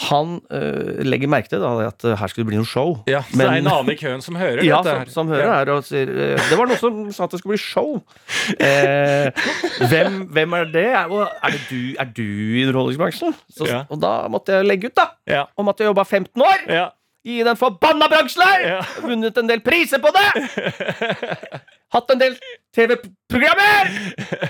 [0.08, 2.94] Han eh, legger merke til da, at eh, her skulle det bli noe show.
[3.10, 5.32] ja så Men- det er en annen i køen som hører Ja, dette som, som
[5.34, 5.58] hører ja.
[5.58, 8.00] her og sier eh, Det var noen som sa at det skulle bli show.
[8.56, 9.28] Eh,
[9.90, 10.86] hvem, hvem er det?
[10.96, 13.36] Er, er, det du, er du i underholdningsbransjen?
[13.52, 13.82] Så, Ja.
[13.92, 15.10] Og da måtte jeg legge ut, da.
[15.28, 15.44] Ja.
[15.60, 16.88] Om at jeg jobba 15 år Ja.
[17.28, 18.64] i den forbanna bransjen her!
[18.78, 18.80] Ja.
[19.04, 20.26] Vunnet en del priser på det!
[21.92, 22.36] hatt en del
[22.72, 23.90] TV-programmer!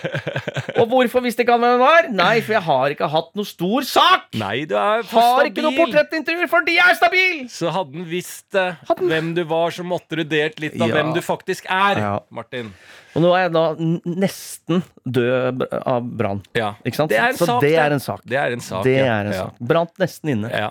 [0.80, 2.06] Og hvorfor visste ikke han hvem jeg var?
[2.14, 4.28] Nei, for jeg har ikke hatt noe stor sak!
[4.38, 5.50] Nei, du er for Har stabil.
[5.50, 7.42] ikke noe portrettintervju fordi jeg er stabil!
[7.52, 10.86] Så hadde han visst eh, Hadde hvem du var, så måtte du delt litt av
[10.88, 10.94] Ja.
[11.00, 12.12] hvem du faktisk er, Ja.
[12.30, 12.72] Martin.
[13.12, 13.64] Og nå er jeg da
[14.08, 16.40] nesten død av brann.
[16.56, 16.70] Ja.
[16.86, 17.10] Ikke sant?
[17.12, 18.22] Det Så sak, det er en sak.
[18.24, 19.18] Det er en sak, Det ja.
[19.18, 19.58] er en sak.
[19.60, 20.48] Brant nesten inne.
[20.48, 20.70] Ja.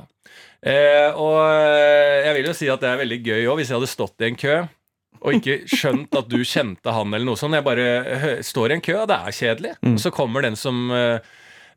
[0.61, 3.77] Eh, og eh, jeg vil jo si at det er veldig gøy òg, hvis jeg
[3.77, 4.55] hadde stått i en kø
[5.21, 7.57] og ikke skjønt at du kjente han eller noe sånt.
[7.57, 9.75] Jeg bare står i en kø, og det er kjedelig.
[9.81, 9.93] Mm.
[9.93, 11.31] Og så kommer den som eh,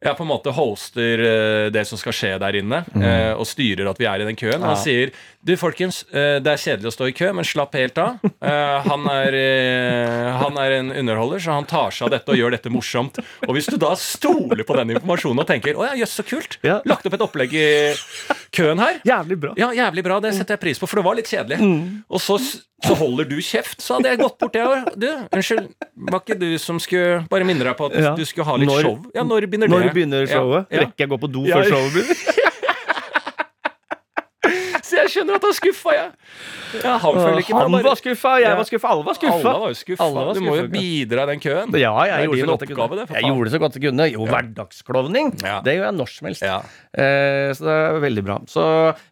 [0.05, 3.07] ja, på en måte hoster eh, det som skal skje der inne, mm.
[3.37, 4.63] og styrer at vi er i den køen.
[4.63, 4.69] Mm.
[4.69, 4.73] Ja.
[4.73, 5.13] Han sier
[5.45, 8.23] du folkens, eh, det er kjedelig å stå i kø, men slapp helt av.
[8.45, 12.37] Eh, han, er, eh, han er en underholder, så han tar seg av dette og
[12.37, 13.21] gjør dette morsomt.
[13.47, 16.59] Og hvis du da stoler på den informasjonen og tenker å ja, jøss, så kult,
[16.65, 17.67] lagt opp et opplegg i
[18.55, 19.01] køen her.
[19.05, 19.55] Jævlig bra.
[19.61, 20.19] Ja, jævlig bra.
[20.25, 21.61] Det setter jeg pris på, for det var litt kjedelig.
[22.09, 22.39] Og så,
[22.83, 24.89] så holder du kjeft, så hadde jeg gått bort, jeg òg.
[24.99, 25.69] Du, unnskyld,
[26.11, 28.15] var ikke du som skulle Bare minne deg på at Ja.
[28.19, 28.99] du skulle ha litt Når- show?
[29.15, 29.93] Ja, når begynner Når det?
[29.95, 30.67] begynner showet?
[30.71, 30.81] Ja.
[30.81, 32.17] Rekker jeg å gå på do før showet begynner?
[34.85, 36.11] Så jeg skjønner at han er skuffa, jeg.
[36.85, 39.39] Ja, han føler ikke Han var skuffa, jeg var skuffa, alle var skuffa.
[39.39, 40.05] Alle var skuffa.
[40.05, 41.73] Alle var Du må jo bidra i den køen.
[41.81, 44.09] Ja, jeg Det gjorde så oppgave, det, Jeg gjorde det så godt jeg kunne.
[44.13, 45.31] Jo, hverdagsklovning,
[45.65, 46.43] det gjør jeg når som helst.
[46.45, 48.39] Eh, så det er veldig bra.
[48.51, 48.67] Så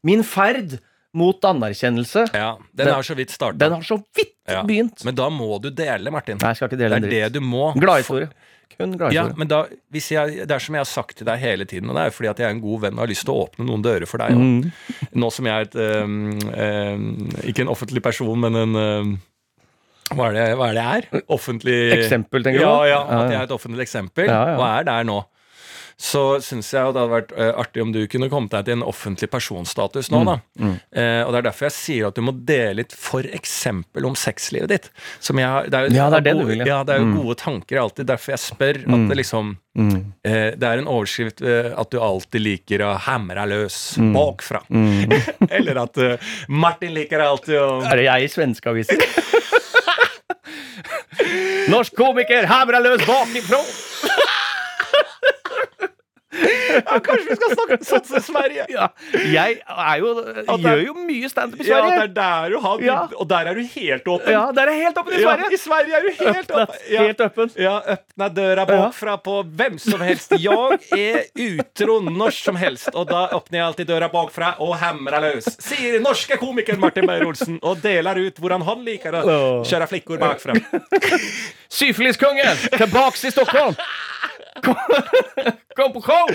[0.04, 0.76] min ferd
[1.14, 2.56] mot anerkjennelse, ja.
[2.72, 3.58] Den Den- har så vidt starta.
[3.58, 4.62] den har så vidt Ja.
[4.64, 5.04] begynt.
[5.04, 6.38] Men da må du dele, Martin.
[6.40, 7.74] Nei, jeg skal ikke dele Det er det du må.
[7.74, 8.30] Gladhistorie.
[8.78, 9.36] Kun Ja, gladhistorie.
[9.36, 11.94] men da, hvis jeg, Det er som jeg har sagt til deg hele tiden, og
[11.96, 13.66] det er fordi at jeg er en god venn og har lyst til å åpne
[13.66, 14.30] noen dører for deg.
[14.32, 14.72] Mm.
[15.14, 19.20] Nå som jeg er et um, um, Ikke en offentlig person, men en um,
[20.12, 21.22] hva, er det, hva er det jeg er?
[21.28, 24.56] Offentlig Eksempel, tenker du ja, ja, Ja, at jeg er et offentlig eksempel, Ja, ja.
[24.58, 25.24] og er der nå.
[26.02, 28.74] Så syns jeg at det hadde vært øh, artig om du kunne kommet deg til
[28.74, 30.34] en offentlig personstatus nå, da.
[30.58, 33.52] Mm, Eh, og det er derfor jeg sier at du må dele litt f.eks.
[33.70, 34.88] om sexlivet ditt.
[35.22, 36.80] Som jeg, det er, jo- Ja, det er det du vil, ja.
[36.84, 37.14] Det er jo Mm.
[37.22, 38.06] gode tanker alltid.
[38.10, 40.12] Derfor jeg spør at det liksom Mm.
[40.22, 44.12] Eh, Det er en overskrift eh, at du alltid liker å hamre løs Mm.
[44.12, 44.60] bakfra.
[45.56, 46.16] Eller at uh,
[46.48, 49.00] Martin liker alltid å Er det jeg i svenske aviser?
[51.72, 53.62] Norsk komiker hamrer løs bakifra!
[56.86, 58.66] ja, Kanskje vi skal snakke som Sverige?
[58.72, 58.86] Ja,
[59.32, 59.58] jeg
[60.00, 60.12] jo,
[60.62, 62.02] gjør jo mye standup i Ja, det Sverige.
[62.02, 62.98] er der du har Ja.
[63.20, 64.32] Og der er du helt åpen.
[64.32, 65.50] Ja, der er helt åpen i Sverige.
[65.52, 66.80] I Sverige er du helt åpen.
[66.88, 67.52] Helt åpen.
[67.60, 70.32] Ja, öppna døra bakfra på hvem som helst.
[70.40, 75.26] Jeg er utro når som helst, og da åpner jeg alltid døra bakfra og hamrer
[75.28, 75.50] løs.
[75.62, 79.36] Sier norske komikeren Martin Beyer-Olsen og deler ut hvordan han liker å
[79.68, 80.56] kjøre flikkord bakfra.
[81.82, 83.76] Syfiliskongen tilbaks i Stockholm!
[85.76, 86.26] Kom, på show!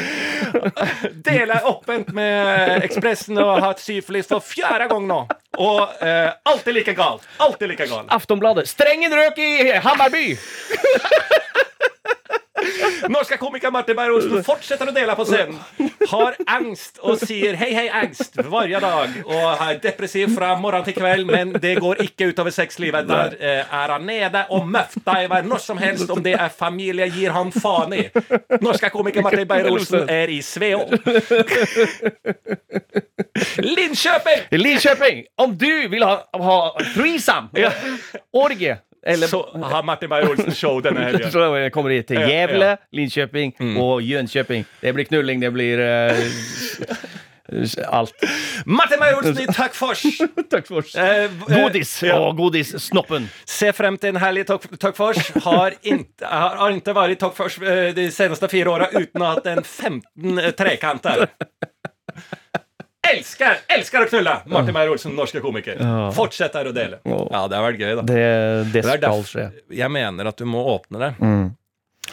[1.23, 5.19] Deler åpent med Ekspressen og har hatt syfilis for fjerde gang nå.
[5.57, 7.21] Og eh, alltid like gal.
[7.37, 8.09] Alltid like gal.
[8.09, 8.67] Aftonbladet.
[8.69, 9.51] Strengen røk i
[9.85, 10.25] Hammarby!
[13.13, 15.59] Norske komiker Martin Beyer-Olsen fortsetter å dele på scenen.
[16.11, 19.17] Har angst og sier hei, hei, angst hver dag.
[19.25, 23.07] Og er depressiv fra morgen til kveld, men det går ikke utover sexlivet.
[23.09, 26.09] Der eh, er han nede og møfter når som helst.
[26.09, 28.07] Om det er familie, gir han faen i.
[28.63, 30.85] Norske komiker Martin Beyer-Olsen er i Sveå.
[33.77, 34.47] Linköping!
[34.51, 35.23] Linköping!
[35.37, 36.59] Om du vil ha, ha
[36.95, 37.49] threesome,
[38.33, 38.77] orgie
[39.07, 39.41] eller Så
[39.71, 41.31] har Martin Beyer-Olsen show denne helgen.
[41.31, 42.73] Så kommer de til Gjevle.
[42.91, 44.65] Linköping og Jönköping.
[44.81, 46.17] Det blir knulling, det blir uh,
[47.87, 48.13] alt.
[48.65, 50.03] Martin Beyer-Olsen i Tuckfors
[50.51, 50.95] Takk for oss.
[50.99, 52.17] Eh, Godis ja.
[52.19, 53.29] og godissnoppen.
[53.47, 54.67] Se frem til en helg i Tok-
[55.45, 59.37] Har ikke, har, ikke vært i Tuckfors eh, de seneste fire åra uten å ha
[59.37, 61.27] hatt en 15 trekanter.
[63.11, 64.33] Elsker, elsker å knulle!
[64.51, 65.79] Martin Meyer-Olsen, norske komiker.
[65.79, 66.09] Ja.
[66.15, 66.99] Fortsetter å dele.
[67.07, 67.21] Ja.
[67.31, 68.03] Ja, det har vært gøy, da.
[68.07, 68.25] Det,
[68.73, 69.47] det Det skal skje.
[69.79, 71.13] Jeg mener at du må åpne det.
[71.21, 71.47] Mm.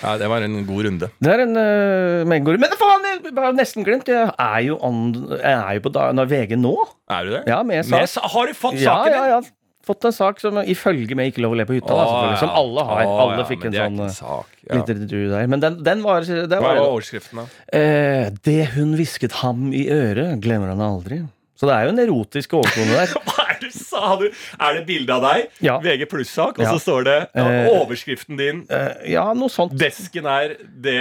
[0.03, 1.09] Ja, Det var en god runde.
[1.22, 2.59] Det er en uh, megor.
[2.61, 4.09] Men faen, jeg har nesten glemt.
[4.11, 5.05] Jeg er jo, on,
[5.38, 6.74] jeg er jo på da, VG nå.
[7.14, 7.42] Er du det?
[7.51, 8.24] Ja, med Med, sak.
[8.24, 9.30] sa- har du fått saken saken ja, din?
[9.36, 9.61] ja.
[9.85, 12.39] Fått en sak som ifølge med Ikke lov å le på hytta, da, selvfølgelig.
[12.41, 13.03] Som alle har.
[13.05, 14.47] Åh, alle fikk ja, en sånn uh, sak.
[14.64, 14.78] Ja.
[14.80, 15.47] litteratur der.
[15.53, 17.47] Men den, den var, det Hva var overskriften, da?
[17.76, 21.20] eh, Det hun hvisket ham i øret, glemmer han aldri.
[21.55, 23.12] Så det er jo en erotisk overtone der.
[23.28, 24.16] Hva er det du sa?
[24.18, 24.24] Du,
[24.59, 25.53] er det bilde av deg?
[25.62, 25.76] Ja.
[25.85, 26.72] VG pluss-sak, og Ja.
[26.74, 29.76] så står det ja, Eh, overskriften din Eh, ja, noe sånt.
[29.78, 30.97] Desken er det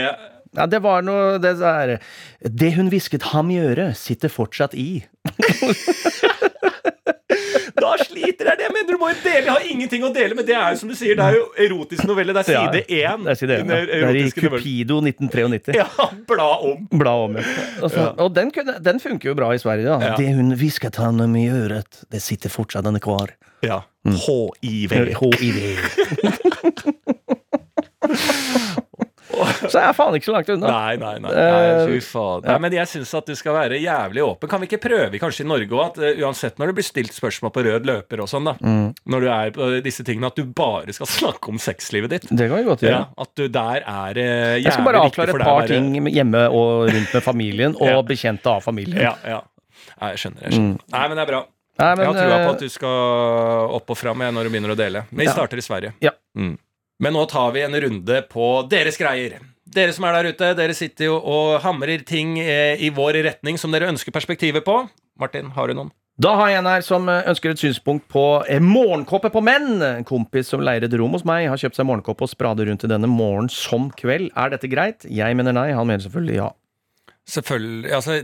[0.53, 1.95] Ja, det var noe Det der
[2.45, 5.01] Det hun hvisket ham i øret, sitter fortsatt i.
[8.23, 8.89] Da i det jeg mener!
[8.93, 10.95] Du må jo dele, jeg har ingenting å dele, men det er jo som du
[10.97, 12.35] sier, det er jo erotisk novelle.
[12.35, 13.25] Det er side én.
[13.27, 13.83] Det er, ja.
[13.89, 15.77] det er i Cupido 1993.
[15.79, 15.87] Ja,
[16.29, 16.85] bla om.
[16.91, 17.45] Bla om, ja.
[17.81, 19.89] Altså, Og den, kunne, den funker jo bra i Sverige.
[19.89, 20.13] Da.
[20.13, 20.15] Ja.
[20.19, 23.35] Det hun hvisket han i øret, det sitter fortsatt er kvar.
[23.63, 23.83] Ja.
[24.03, 24.91] HIV.
[25.19, 25.57] HIV.
[29.71, 30.69] Så jeg er faen ikke så langt unna.
[30.71, 31.31] Nei, nei, nei.
[31.33, 32.43] nei Eh, fy faen.
[32.47, 34.51] Nei, men jeg syns at du skal være jævlig åpen.
[34.51, 37.15] Kan vi ikke prøve kanskje i Norge òg, at uh, uansett når det blir stilt
[37.15, 38.91] spørsmål på rød løper og sånn, da, Mm.
[39.09, 42.27] når du er på disse tingene, at du bare skal snakke om sexlivet ditt?
[42.29, 42.99] Det kan vi godt gjøre.
[42.99, 46.45] Ja, at du der er uh, jævlig Jeg skal bare avklare et par ting hjemme
[46.53, 48.01] og rundt med familien, og Ja.
[48.13, 49.01] bekjente av familien.
[49.01, 49.41] Ja, ja.
[49.99, 50.45] Nei, jeg skjønner.
[50.47, 50.79] jeg skjønner.
[50.93, 51.41] Nei, men det er bra.
[51.73, 54.51] Nei, men, jeg har trua på eh, at du skal opp og fram når du
[54.53, 55.05] begynner å dele.
[55.09, 55.93] Men vi starter i Sverige.
[56.05, 56.11] Ja.
[56.37, 56.53] Mm.
[57.03, 59.41] Men nå tar vi en runde på deres greier.
[59.73, 63.57] Dere som er der ute, dere sitter jo og hamrer ting eh, i vår retning
[63.59, 64.77] som dere ønsker perspektivet på.
[65.19, 65.91] Martin, har du noen?
[66.21, 69.81] Da har jeg en her som eh, ønsker et synspunkt på eh, morgenkåpe på menn.
[69.83, 72.85] En kompis som leier et rom hos meg, har kjøpt seg morgenkåpe og sprader rundt
[72.87, 74.29] i denne morgen som kveld.
[74.39, 75.03] Er dette greit?
[75.09, 75.71] Jeg mener nei.
[75.75, 76.51] Han mener selvfølgelig ja.
[77.23, 78.17] Selvfølgelig, altså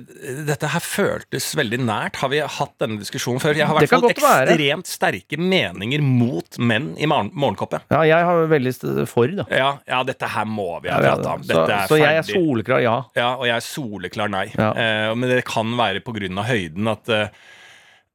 [0.48, 2.18] Dette her føltes veldig nært.
[2.20, 3.56] Har vi hatt denne diskusjonen før?
[3.56, 4.56] Jeg har i hvert fall være.
[4.58, 7.88] ekstremt sterke meninger mot menn i Morgenkoppet.
[7.94, 8.74] Ja, jeg har veldig
[9.08, 9.46] for, da.
[9.56, 11.46] Ja, ja, dette her må vi ha prata om.
[11.48, 12.98] så, så jeg er soleklar ja.
[13.16, 14.50] Ja, og jeg er soleklar nei.
[14.58, 14.74] Ja.
[14.76, 16.04] Eh, men det kan være
[16.44, 17.32] av høyden at eh,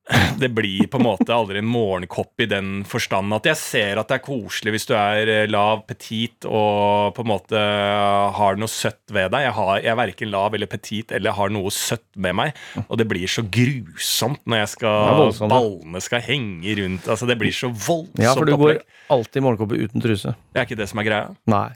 [0.42, 4.10] det blir på en måte aldri en morgenkopp i den forstand at jeg ser at
[4.10, 8.58] det er koselig hvis du er eh, lav, petit og på en måte eh, har
[8.60, 9.46] noe søtt ved deg.
[9.46, 12.60] Jeg, har, jeg er verken lav eller petit eller har noe søtt med meg.
[12.84, 17.08] Og det blir så grusomt når jeg skal voldsomt, ballene skal henge rundt.
[17.08, 18.82] Altså Det blir så voldsomt Ja, for du går
[19.14, 20.34] alltid i morgenkåpe uten truse.
[20.52, 21.30] Det er ikke det som er greia.
[21.48, 21.68] Nei.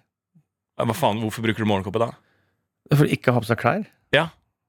[0.78, 2.12] Hva faen, Hvorfor bruker du morgenkåpe da?
[2.92, 3.88] For ikke å ha på seg klær.
[4.14, 4.28] Ja,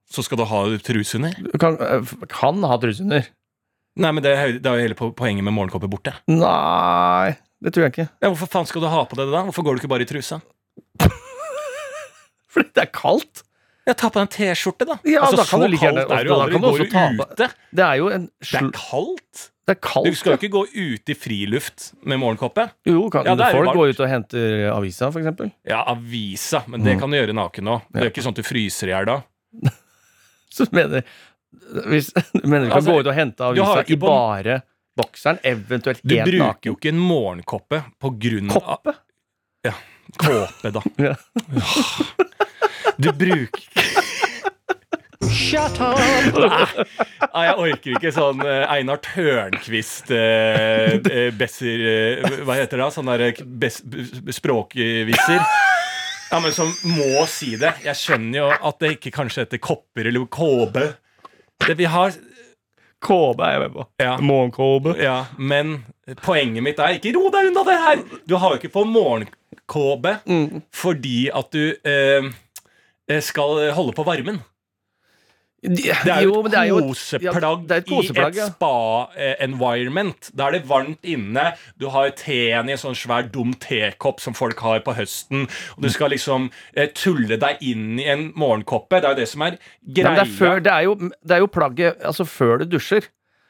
[0.10, 1.36] Så skal du ha truse under?
[1.38, 3.28] Du kan, eh, kan ha truse under.
[3.98, 6.14] Nei, men det er, det er jo hele poenget med morgenkåpe borte.
[6.28, 8.10] Nei, det tror jeg ikke.
[8.22, 9.44] Ja, Hvorfor faen skal du ha på deg det da?
[9.50, 10.40] Hvorfor går du ikke bare i trusa?
[12.54, 13.44] Fordi det er kaldt.
[13.90, 15.00] Ja, Ta på deg en T-skjorte, da.
[15.10, 16.54] Ja, altså, da kan så du like gjerne- kaldt er det jo aldri.
[16.54, 17.48] du Går du ta ute?
[17.74, 19.46] Det er jo en Det er kaldt.
[19.70, 20.06] Det er kaldt.
[20.10, 22.70] Du skal jo ikke gå ut i friluft med morgenkåpe.
[22.90, 25.52] Jo, kan, Ja, er folk går ut og henter avisa, for eksempel.
[25.66, 27.00] Ja, avisa, men det Mm.
[27.00, 27.82] kan du gjøre naken òg.
[27.92, 29.22] Det er jo ikke sånn at du fryser i hjel da.
[30.50, 31.04] Så du mener
[31.90, 34.60] hvis, du mener du kan Altså, gå ut og hente avisa i bare
[35.00, 38.96] bokseren, eventuelt Du bruker jo ikke en morgenkoppe på grunn av Koppe?
[40.20, 40.82] Kåpe, da.
[41.10, 41.16] Ja.
[43.00, 43.64] Du bruker
[45.30, 45.98] Shut up!
[47.34, 52.88] Nei, jeg orker ikke sånn eh, Einar Tørnquist eh, eh, Besser eh, Hva heter det?
[52.96, 53.26] Sånn der
[53.62, 55.44] bes, b- språkviser.
[56.30, 57.74] Ja, men som må si det.
[57.86, 60.86] Jeg skjønner jo at det ikke kanskje heter kopper eller kåbe.
[61.68, 62.14] Det vi har
[63.00, 63.84] Kåbe er jeg med på.
[64.04, 64.18] Ja.
[64.20, 64.94] Morgenkåbe.
[65.00, 65.86] Ja, men
[66.26, 68.02] poenget mitt er Ikke ro deg unna det her!
[68.28, 70.62] Du har jo ikke på morgenkåpe Mm.
[70.76, 72.28] fordi at du eh,
[73.10, 74.42] eh, skal holde på varmen.
[75.62, 80.30] Det er jo jo et- koseplagg ja, det et koseplagg, i et spa-environment.
[80.36, 81.54] Da er det varmt inne.
[81.80, 85.48] Du har teen i en sånn svær, dum tekopp som folk har på høsten.
[85.78, 89.02] Og du skal liksom eh, tulle deg inn i en morgenkoppe.
[89.02, 90.10] Det er jo det som er greia.
[90.10, 93.10] men det, er før, det, er jo, det er jo plagget Altså, før du dusjer,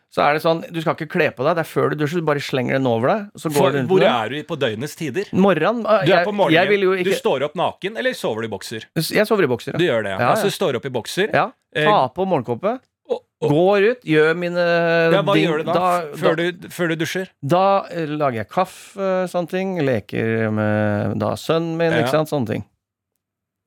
[0.09, 1.53] så er det sånn Du skal ikke kle på deg.
[1.59, 2.23] Det er før du dusjer.
[2.23, 3.27] Du bare slenger den over deg.
[3.37, 5.29] Så går For, du rundt hvor med er du på døgnets tider?
[5.37, 6.81] Morgen, Du er på morgenen.
[6.81, 8.89] jo Du står opp naken, eller sover du i bokser?
[8.97, 9.77] Jeg sover i bokser.
[9.77, 10.17] Du gjør det, ja.
[10.17, 10.29] Ja, ja.
[10.33, 11.29] Altså, du står opp i bokser.
[11.33, 11.51] ja.
[11.75, 12.79] Eh, Ta på morgenkåpe.
[13.39, 14.59] Går ut, gjør mine
[15.13, 15.83] ja, hva gjør du da?
[16.19, 17.29] før, du, før du dusjer?
[17.39, 19.77] Da eh, lager jeg kaffe, sånne ting.
[19.87, 22.01] Leker med da sønnen min, Ja.
[22.03, 22.29] ikke sant.
[22.33, 22.65] Sånne ting.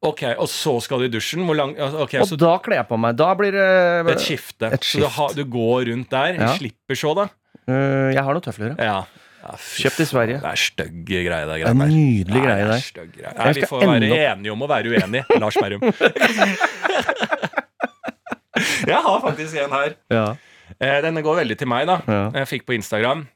[0.05, 1.47] Ok, Og så skal du i dusjen?
[1.57, 3.17] Lang okay, Og så da kler jeg på meg.
[3.17, 4.73] Da blir det et skifte.
[4.75, 5.17] Et Så du, skift.
[5.17, 6.53] har, du går rundt der, Ja.
[6.59, 7.29] slipper så, da?
[7.71, 8.75] Uh, Jeg har noen tøfler.
[8.79, 9.05] ja.
[9.43, 9.57] Ja.
[9.59, 10.37] Kjøpt i Sverige.
[10.39, 11.91] Det er stygg greie, det greiene der.
[11.91, 13.33] nydelig greie er der.
[13.41, 15.83] Nei, vi får være enige om å være uenige, Lars Berrum.
[18.93, 19.95] Jeg har faktisk en her.
[20.11, 20.27] Ja.
[20.81, 22.01] Eh, Denne går veldig til meg, da.
[22.09, 22.25] Ja.
[22.41, 23.27] Jeg fikk på Instagram.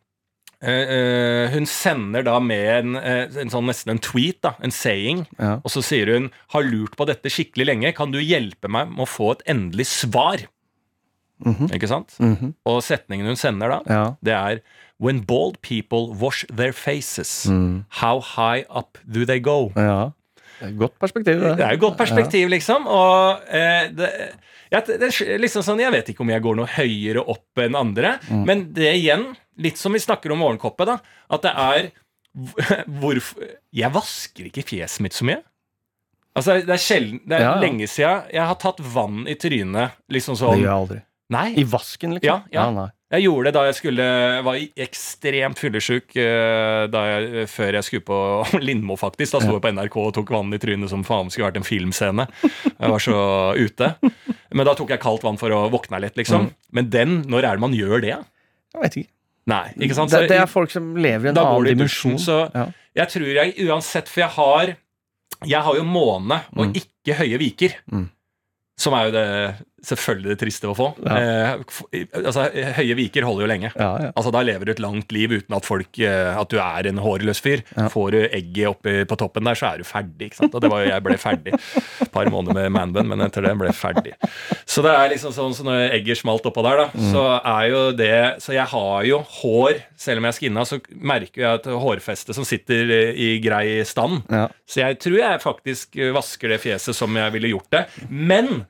[0.62, 5.26] Eh, eh, hun sender da med en, en sånn nesten en tweet, da, en saying,
[5.38, 5.58] Ja.
[5.60, 7.94] og så sier hun 'Har lurt på dette skikkelig lenge.
[7.94, 10.46] Kan du hjelpe meg med å få et endelig svar?'
[11.44, 11.68] Mhm.
[11.76, 12.14] Ikke sant?
[12.18, 12.54] Mhm.
[12.64, 14.14] Og setningen hun sender da, ja.
[14.24, 14.60] det er
[14.98, 17.84] When bald people wash their faces, Mm.
[18.00, 19.70] how high up do they go?
[19.76, 20.12] ja.
[20.58, 21.56] Det er et Godt perspektiv, det.
[21.58, 22.86] Det er et godt perspektiv, liksom.
[22.88, 24.10] Og eh, det,
[24.72, 27.62] ja, det, det er liksom sånn, Jeg vet ikke om jeg går noe høyere opp
[27.64, 28.44] enn andre, Mm.
[28.48, 29.28] men det igjen,
[29.58, 30.98] litt som vi snakker om morgenkoppet, da,
[31.30, 31.90] at det er
[33.00, 35.38] Hvorfor Jeg vasker ikke fjeset mitt så mye.
[36.36, 37.60] Altså, Det er sjelden Det er Ja, ja.
[37.62, 39.92] lenge siden jeg har tatt vann i trynet.
[40.12, 40.98] Liksom Det sånn gjør jeg aldri.
[41.32, 41.46] Nei.
[41.58, 42.28] I vasken, liksom?
[42.28, 42.88] Ja, ja.
[43.14, 44.04] Jeg gjorde det da jeg skulle
[44.42, 48.16] var ekstremt fyllesyk eh, jeg, før jeg skulle på
[48.66, 49.36] Lindmo, faktisk.
[49.36, 51.66] Da sto jeg på NRK og tok vann i trynet som faen skulle vært en
[51.68, 52.26] filmscene.
[52.42, 53.18] Jeg var så
[53.66, 53.92] ute.
[54.50, 56.48] Men da tok jeg kaldt vann for å våkne litt, liksom.
[56.74, 58.16] Men den, når er det man gjør det?
[58.74, 59.12] Jeg vet ikke.
[59.46, 60.10] Nei, ikke sant?
[60.10, 62.18] Så det er folk som lever i en annen dimensjon.
[62.18, 62.64] så Ja.
[63.04, 64.72] jeg tror jeg uansett For jeg har
[65.46, 66.74] Jeg har jo måne og Mm.
[66.80, 67.76] ikke høye viker.
[67.92, 68.08] Mm.
[68.76, 69.26] Som er jo det
[69.86, 70.86] selvfølgelig det triste å få.
[71.06, 71.16] Ja.
[71.16, 72.46] Eh, altså,
[72.76, 73.70] høye viker holder jo lenge.
[73.72, 74.10] Ja, ja.
[74.12, 77.00] Altså Da lever du et langt liv uten at folk eh, At du er en
[77.00, 77.62] hårløs fyr.
[77.92, 80.28] Får du egget oppi på toppen der, så er du ferdig.
[80.28, 80.56] ikke sant?
[80.56, 81.54] Og det var jo jeg ble ferdig.
[81.56, 84.14] Et par måneder med manbun, men etter det ble jeg ferdig.
[84.76, 87.04] Så det er liksom sånn så når egget smalt oppå der, da, Mm.
[87.14, 90.78] så er jo det Så jeg har jo hår, selv om jeg er skinna, så
[91.00, 94.20] merker jeg et hårfeste som sitter i grei stand.
[94.28, 94.48] Ja.
[94.68, 97.86] Så jeg tror jeg faktisk vasker det fjeset som jeg ville gjort det.
[98.10, 98.66] Men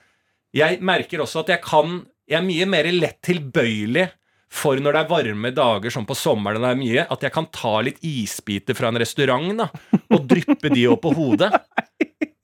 [0.55, 4.09] jeg merker også at jeg kan Jeg er mye mer lett tilbøyelig
[4.51, 7.47] for når det er varme dager som på sommeren, det er mye, at jeg kan
[7.55, 9.67] ta litt isbiter fra en restaurant da,
[10.11, 11.51] og dryppe de opp på hodet.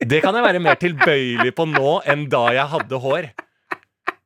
[0.03, 3.27] Det kan jeg være mer tilbøyelig på nå enn da jeg hadde hår.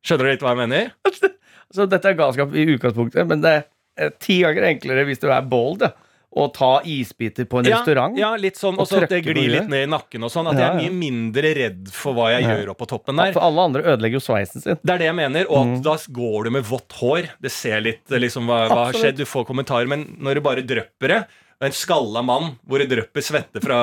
[0.06, 0.92] Skjønner du litt hva jeg mener?
[1.76, 3.56] Så dette er galskap i utgangspunktet, men det
[3.98, 5.94] er ti ganger enklere hvis du er bold, ja.
[6.38, 8.14] Å ta isbiter på en restaurant.
[8.20, 10.46] Ja, litt sånn, Og så at det glir litt ned i nakken og sånn.
[10.52, 12.52] At Ja, jeg er mye mindre redd for hva jeg Ja.
[12.60, 13.32] gjør oppå toppen der.
[13.34, 14.78] For alle andre ødelegger jo sveisen sin.
[14.84, 15.82] Det er det jeg mener, og at Mm.
[15.88, 17.30] da går du med vått hår.
[17.42, 20.62] Det ser litt liksom hva, hva har skjedd, du får kommentarer, men når du bare
[20.62, 21.26] drypper det
[21.60, 23.80] En skalla mann hvor det drypper svette fra,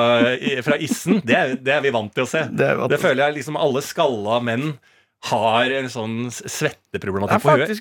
[0.63, 2.45] fra issen, det det er vi vant til å se.
[2.47, 4.77] Det Det føler jeg liksom alle skalla menn
[5.29, 7.71] har en sånn svetteproblematikk på huet.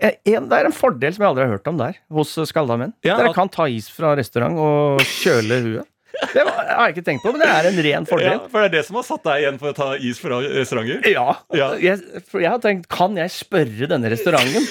[0.00, 2.76] et, en, det er en fordel som jeg aldri har hørt om der, hos skalla
[2.80, 2.92] menn.
[3.06, 5.86] Ja, Dere kan ta is fra restaurant og kjøle huet.
[6.34, 8.40] Det har jeg ikke tenkt på, men det er en ren Ja, fordel.
[8.50, 11.06] for det er det som har satt deg igjen for å ta is fra restauranter?
[11.08, 11.28] Ja.
[11.56, 11.68] Ja.
[11.80, 14.66] Jeg, for jeg har tenkt, kan jeg spørre denne restauranten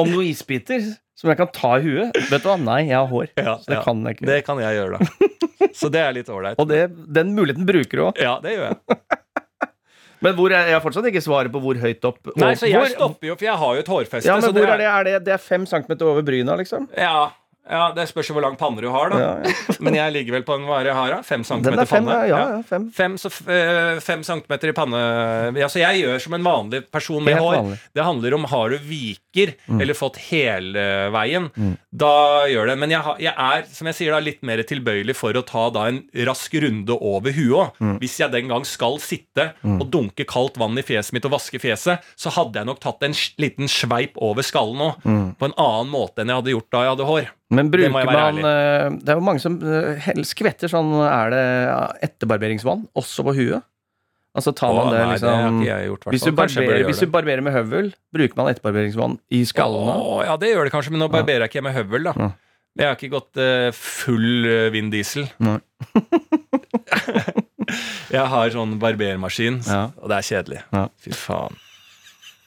[0.00, 0.86] om noen isbiter
[1.18, 2.16] som jeg kan ta i huet?
[2.30, 3.28] Vet du hva, nei, jeg har hår.
[3.36, 3.82] Ja, Så det ja.
[3.84, 4.28] kan jeg ikke.
[4.30, 5.70] Det kan jeg gjøre, da.
[5.76, 6.56] Så det er litt ålreit.
[6.62, 6.80] Og det,
[7.18, 8.22] den muligheten bruker du òg.
[8.22, 9.20] Ja, det gjør jeg.
[10.26, 12.82] Men hvor er, jeg har fortsatt ikke svaret på hvor høyt opp Nei, så jeg
[12.82, 14.26] hvor, stopper jo, for jeg har jo et hårfeste.
[14.28, 14.88] Ja, så men hvor er det?
[14.90, 16.88] Er det, det er fem centimeter over bryna, liksom?
[16.98, 17.28] Ja,
[17.66, 19.18] ja, det spørs jo hvor lang panne du har, da.
[19.18, 19.76] Ja, ja.
[19.84, 21.18] Men jeg ligger vel på en vare har, da?
[21.26, 22.18] Fem centimeter er fem, panne?
[22.30, 22.86] ja, ja, fem.
[22.94, 25.00] Fem, så, eh, fem centimeter i panne
[25.58, 27.56] ja, Så jeg gjør som en vanlig person med hår.
[27.58, 27.78] vanlig.
[27.96, 31.50] Det handler om har du viker eller fått hele veien.
[31.56, 31.74] Mm.
[31.90, 32.78] Da gjør det.
[32.80, 35.88] Men jeg, jeg er som jeg sier da, litt mer tilbøyelig for å ta da
[35.90, 37.80] en rask runde over huet òg.
[37.82, 37.96] Mm.
[38.02, 41.60] Hvis jeg den gang skal sitte og dunke kaldt vann i fjeset mitt og vaske
[41.62, 45.02] fjeset, så hadde jeg nok tatt en liten sveip over skallen òg.
[45.06, 45.26] Mm.
[45.40, 47.32] På en annen måte enn jeg hadde gjort da jeg hadde hår.
[47.54, 48.42] Men bruker man ærlig.
[49.04, 51.42] Det er jo mange som eh, skvetter sånn Er det
[52.08, 53.62] etterbarberingsvann også på huet?
[54.36, 57.06] Altså tar man Åh, det nei, det har liksom gjort, hvis du, barberer, hvis du
[57.08, 59.94] barberer med høvel, bruker man etterbarberingsvann i skallene?
[59.96, 62.12] Åh, ja, det gjør det kanskje, men nå barberer jeg ikke med høvel, da.
[62.20, 62.28] Ja.
[62.76, 65.24] Jeg har ikke gått uh, full uh, Vin Diesel.
[68.12, 69.86] Jeg har sånn barbermaskin, Ja.
[69.96, 70.60] og det er kjedelig.
[70.76, 70.84] Ja.
[71.00, 71.56] Fy faen.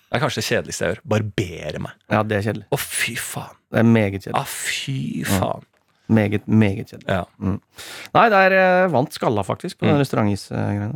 [0.10, 1.02] Det er kanskje det kjedeligste jeg gjør.
[1.14, 1.98] Barbere meg.
[2.10, 2.66] Ja, det er kjedelig.
[2.74, 3.58] Å, fy faen.
[3.70, 4.40] Det er meget kjedelig.
[4.42, 5.68] Å, fy faen.
[6.10, 7.06] Meget, meget kjedelig.
[7.14, 7.58] Ja.
[8.16, 10.96] Nei, der eh, vant skalla faktisk på den restaurantisgreiene.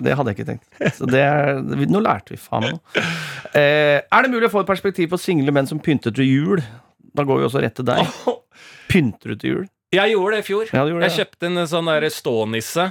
[0.00, 0.70] Det, hadde jeg ikke tenkt.
[0.96, 3.04] Så det er, nå lærte vi faen meg noe.
[3.52, 6.64] Eh, er det mulig å få et perspektiv på single menn som pynter til jul?
[7.12, 8.00] Da går vi også rett til deg.
[8.90, 9.68] Pynter du til jul?
[9.92, 10.68] Jeg gjorde det i fjor.
[10.70, 11.14] Ja, det, jeg ja.
[11.20, 12.84] kjøpte en sånn der stånisse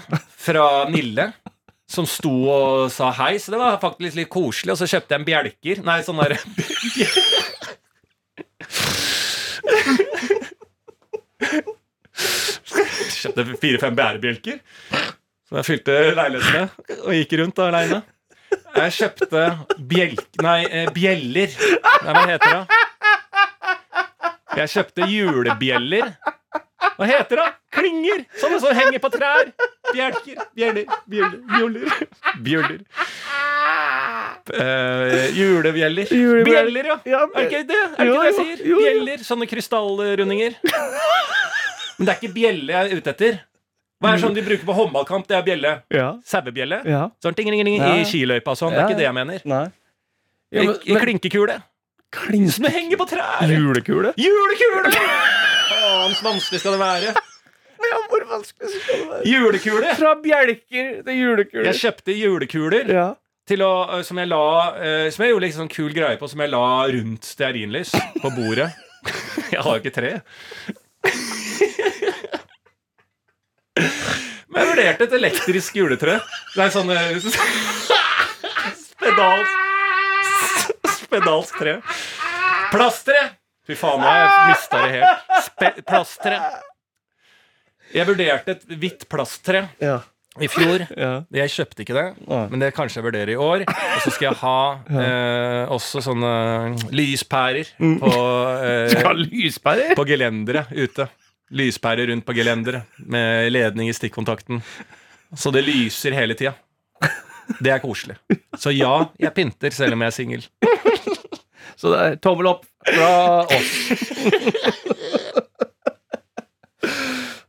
[0.46, 1.32] fra Nille.
[1.90, 4.76] Som sto og sa hei, så det var faktisk litt koselig.
[4.76, 5.76] Og så kjøpte jeg en bjelker.
[5.88, 6.38] Nei, sånn der
[13.20, 14.58] Kjøpte fire-fem bærebjelker
[15.50, 18.04] som jeg fylte leiligheten med, og gikk rundt aleine.
[18.76, 19.46] Jeg kjøpte
[19.90, 20.20] bjelk...
[20.46, 21.56] Nei, eh, bjeller.
[22.06, 22.66] Nei, hva heter det?
[24.60, 26.12] Jeg kjøpte julebjeller.
[26.80, 27.48] Hva heter det?
[27.76, 28.22] Klinger!
[28.40, 29.50] Sånne som henger på trær.
[29.94, 30.40] Bjelker.
[30.56, 30.86] Bjeller.
[31.12, 32.06] Bjeller.
[32.44, 32.80] Bjeller.
[34.54, 36.08] Eh, julebjeller.
[36.46, 37.24] Bjeller, ja.
[37.26, 37.82] Er det ikke det?
[37.98, 38.80] Er det ikke det jeg sier?
[38.80, 39.24] Bjeller.
[39.28, 40.56] Sånne krystallrundinger.
[42.00, 43.40] Men det er ikke bjelle jeg er ute etter.
[44.00, 45.26] Hva er sånn de bruker på håndballkamp?
[45.28, 45.74] Det er bjelle.
[45.92, 46.14] Ja.
[46.26, 46.80] Sauebjelle.
[46.88, 47.02] ja.
[47.24, 47.92] Sånn ting, ting, ting, Ja.
[48.00, 48.72] i skiløypa og sånn.
[48.72, 49.42] Det er ikke det jeg mener.
[49.44, 49.66] Nei.
[50.56, 51.60] Ja, men, I, klinkekule.
[52.16, 53.44] klink- Som henger på trær.
[53.52, 54.14] Julekule?
[54.18, 54.94] Julekule!
[55.70, 57.16] Faen, så vanskelig skal det være.
[57.80, 59.22] Ja, hvor vanskelig skal det være?
[59.32, 59.92] Julekule!
[59.96, 61.70] Fra bjelker til julekuler.
[61.70, 63.06] Jeg kjøpte julekuler Ja.
[63.56, 64.42] å, øh, som jeg la
[64.76, 66.60] øh, Som jeg gjorde litt sånn kul greie på, som jeg la
[66.92, 68.68] rundt stearinlys på bordet.
[69.56, 70.12] Jeg har jo ikke tre.
[74.52, 76.20] Men jeg vurderte et elektrisk juletre.
[76.54, 77.16] Det er sånn øh,
[78.84, 79.56] Spedalsk
[81.00, 81.80] Spedalsk tre.
[82.76, 83.39] Plasteret!
[83.70, 85.34] Fy faen, jeg mista det helt.
[85.46, 86.38] Spe plasttre.
[87.94, 90.00] Jeg vurderte et hvitt plasttre Ja.
[90.42, 90.84] i fjor.
[90.98, 91.12] ja.
[91.34, 92.06] Jeg kjøpte ikke det,
[92.52, 93.64] men det kanskje jeg vurderer i år.
[93.70, 94.58] Og så skal jeg ha
[95.04, 96.34] eh, også sånne
[96.94, 98.14] lyspærer på,
[98.70, 99.94] eh, lyspærer?
[99.98, 101.10] på gelenderet ute.
[101.50, 104.62] Lyspærer rundt på gelenderet med ledning i stikkontakten.
[105.38, 106.54] Så det lyser hele tida.
[107.60, 108.16] Det er koselig.
[108.62, 110.44] Så ja, jeg pynter selv om jeg er singel.
[111.80, 113.12] Så det er tommel opp fra
[113.48, 113.72] oss.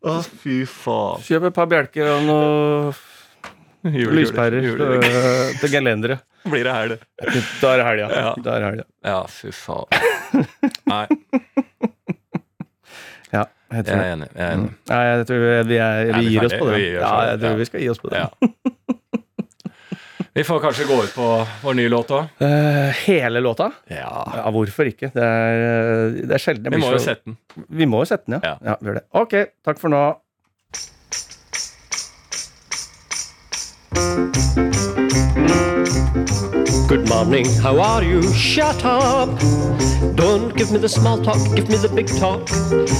[0.00, 1.20] Å, fy faen.
[1.26, 2.92] Kjøp et par bjelker og noe
[4.14, 4.64] lyspærer
[5.60, 6.22] til gelenderet.
[6.48, 7.42] Blir det helg, det.
[7.60, 8.06] Da er det helga.
[8.14, 8.30] Ja.
[8.40, 8.84] Da er det helga.
[9.04, 9.86] Ja, fy faen.
[10.88, 11.06] Nei,
[13.30, 14.28] Ja, jeg jeg tror er enig.
[14.34, 14.70] Jeg er enig.
[14.90, 16.80] Ja, jeg tror vi, vi, er, vi gir oss på det.
[16.96, 18.24] Ja, jeg tror vi skal gi oss på det.
[18.24, 18.28] Ja.
[20.40, 22.30] Vi får kanskje gå ut på vår nye låt òg.
[22.40, 22.46] Uh,
[23.04, 23.66] hele låta?
[23.92, 24.32] Ja.
[24.38, 25.10] Ja, hvorfor ikke?
[25.12, 27.36] Det er, øh, det er sjelden Vi må jo sette den.
[27.68, 28.54] Vi må jo sette den, ja.
[28.54, 28.72] Ja.
[28.72, 28.78] ja.
[28.80, 29.04] vi gjør det.
[29.20, 29.36] Ok,
[29.68, 30.00] takk for nå.
[36.10, 38.20] Good morning, how are you?
[38.32, 39.28] Shut up!
[40.16, 42.50] Don't give me the small talk, give me the big talk.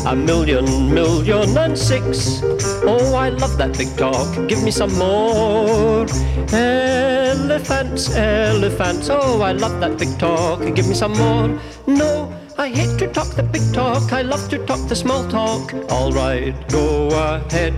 [0.06, 2.40] A million, million and six.
[2.84, 4.32] Oh, I love that big talk.
[4.46, 6.06] Give me some more.
[6.52, 9.08] Elephants, elephants.
[9.10, 10.60] Oh, I love that big talk.
[10.76, 11.58] Give me some more.
[11.88, 14.12] No, I hate to talk the big talk.
[14.12, 15.74] I love to talk the small talk.
[15.90, 17.74] All right, go ahead.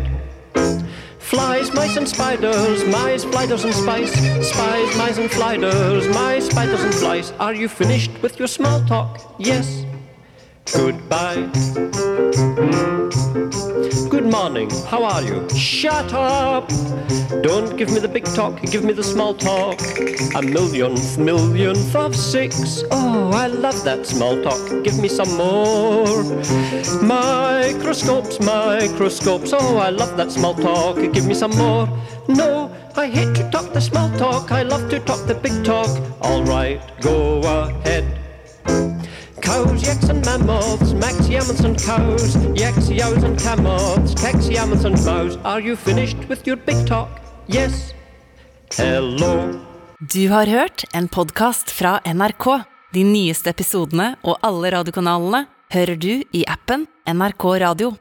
[1.23, 4.12] Flies, mice and spiders, mice, spiders and spice.
[4.51, 7.33] Spies, mice and sliders, mice, spiders and flies.
[7.41, 9.35] Are you finished with your small talk?
[9.39, 9.87] Yes.
[10.75, 11.49] Goodbye.
[13.83, 15.49] Good morning, how are you?
[15.51, 16.68] Shut up!
[17.43, 19.80] Don't give me the big talk, give me the small talk.
[20.37, 22.85] A millionth, millionth of six.
[22.93, 24.85] Oh, I love that small talk.
[24.85, 26.22] Give me some more.
[27.03, 29.53] Microscopes, microscopes.
[29.53, 30.97] Oh, I love that small talk.
[31.12, 31.89] Give me some more.
[32.28, 34.53] No, I hate to talk the small talk.
[34.53, 35.91] I love to talk the big talk.
[36.20, 38.05] All right, go ahead.
[39.43, 44.97] Cows, yaks and mammoths, max yammers and cows, yaks, yows and camels, cax, yammers and
[45.05, 45.36] mows.
[45.45, 47.20] Are you finished with your big talk?
[47.49, 47.93] Yes.
[48.76, 49.61] Hello.
[49.99, 52.62] Du har hørt en podkast fra NRK.
[52.93, 57.93] De nyeste episodene og alle radiokanalene hører du i appen NRK Radio.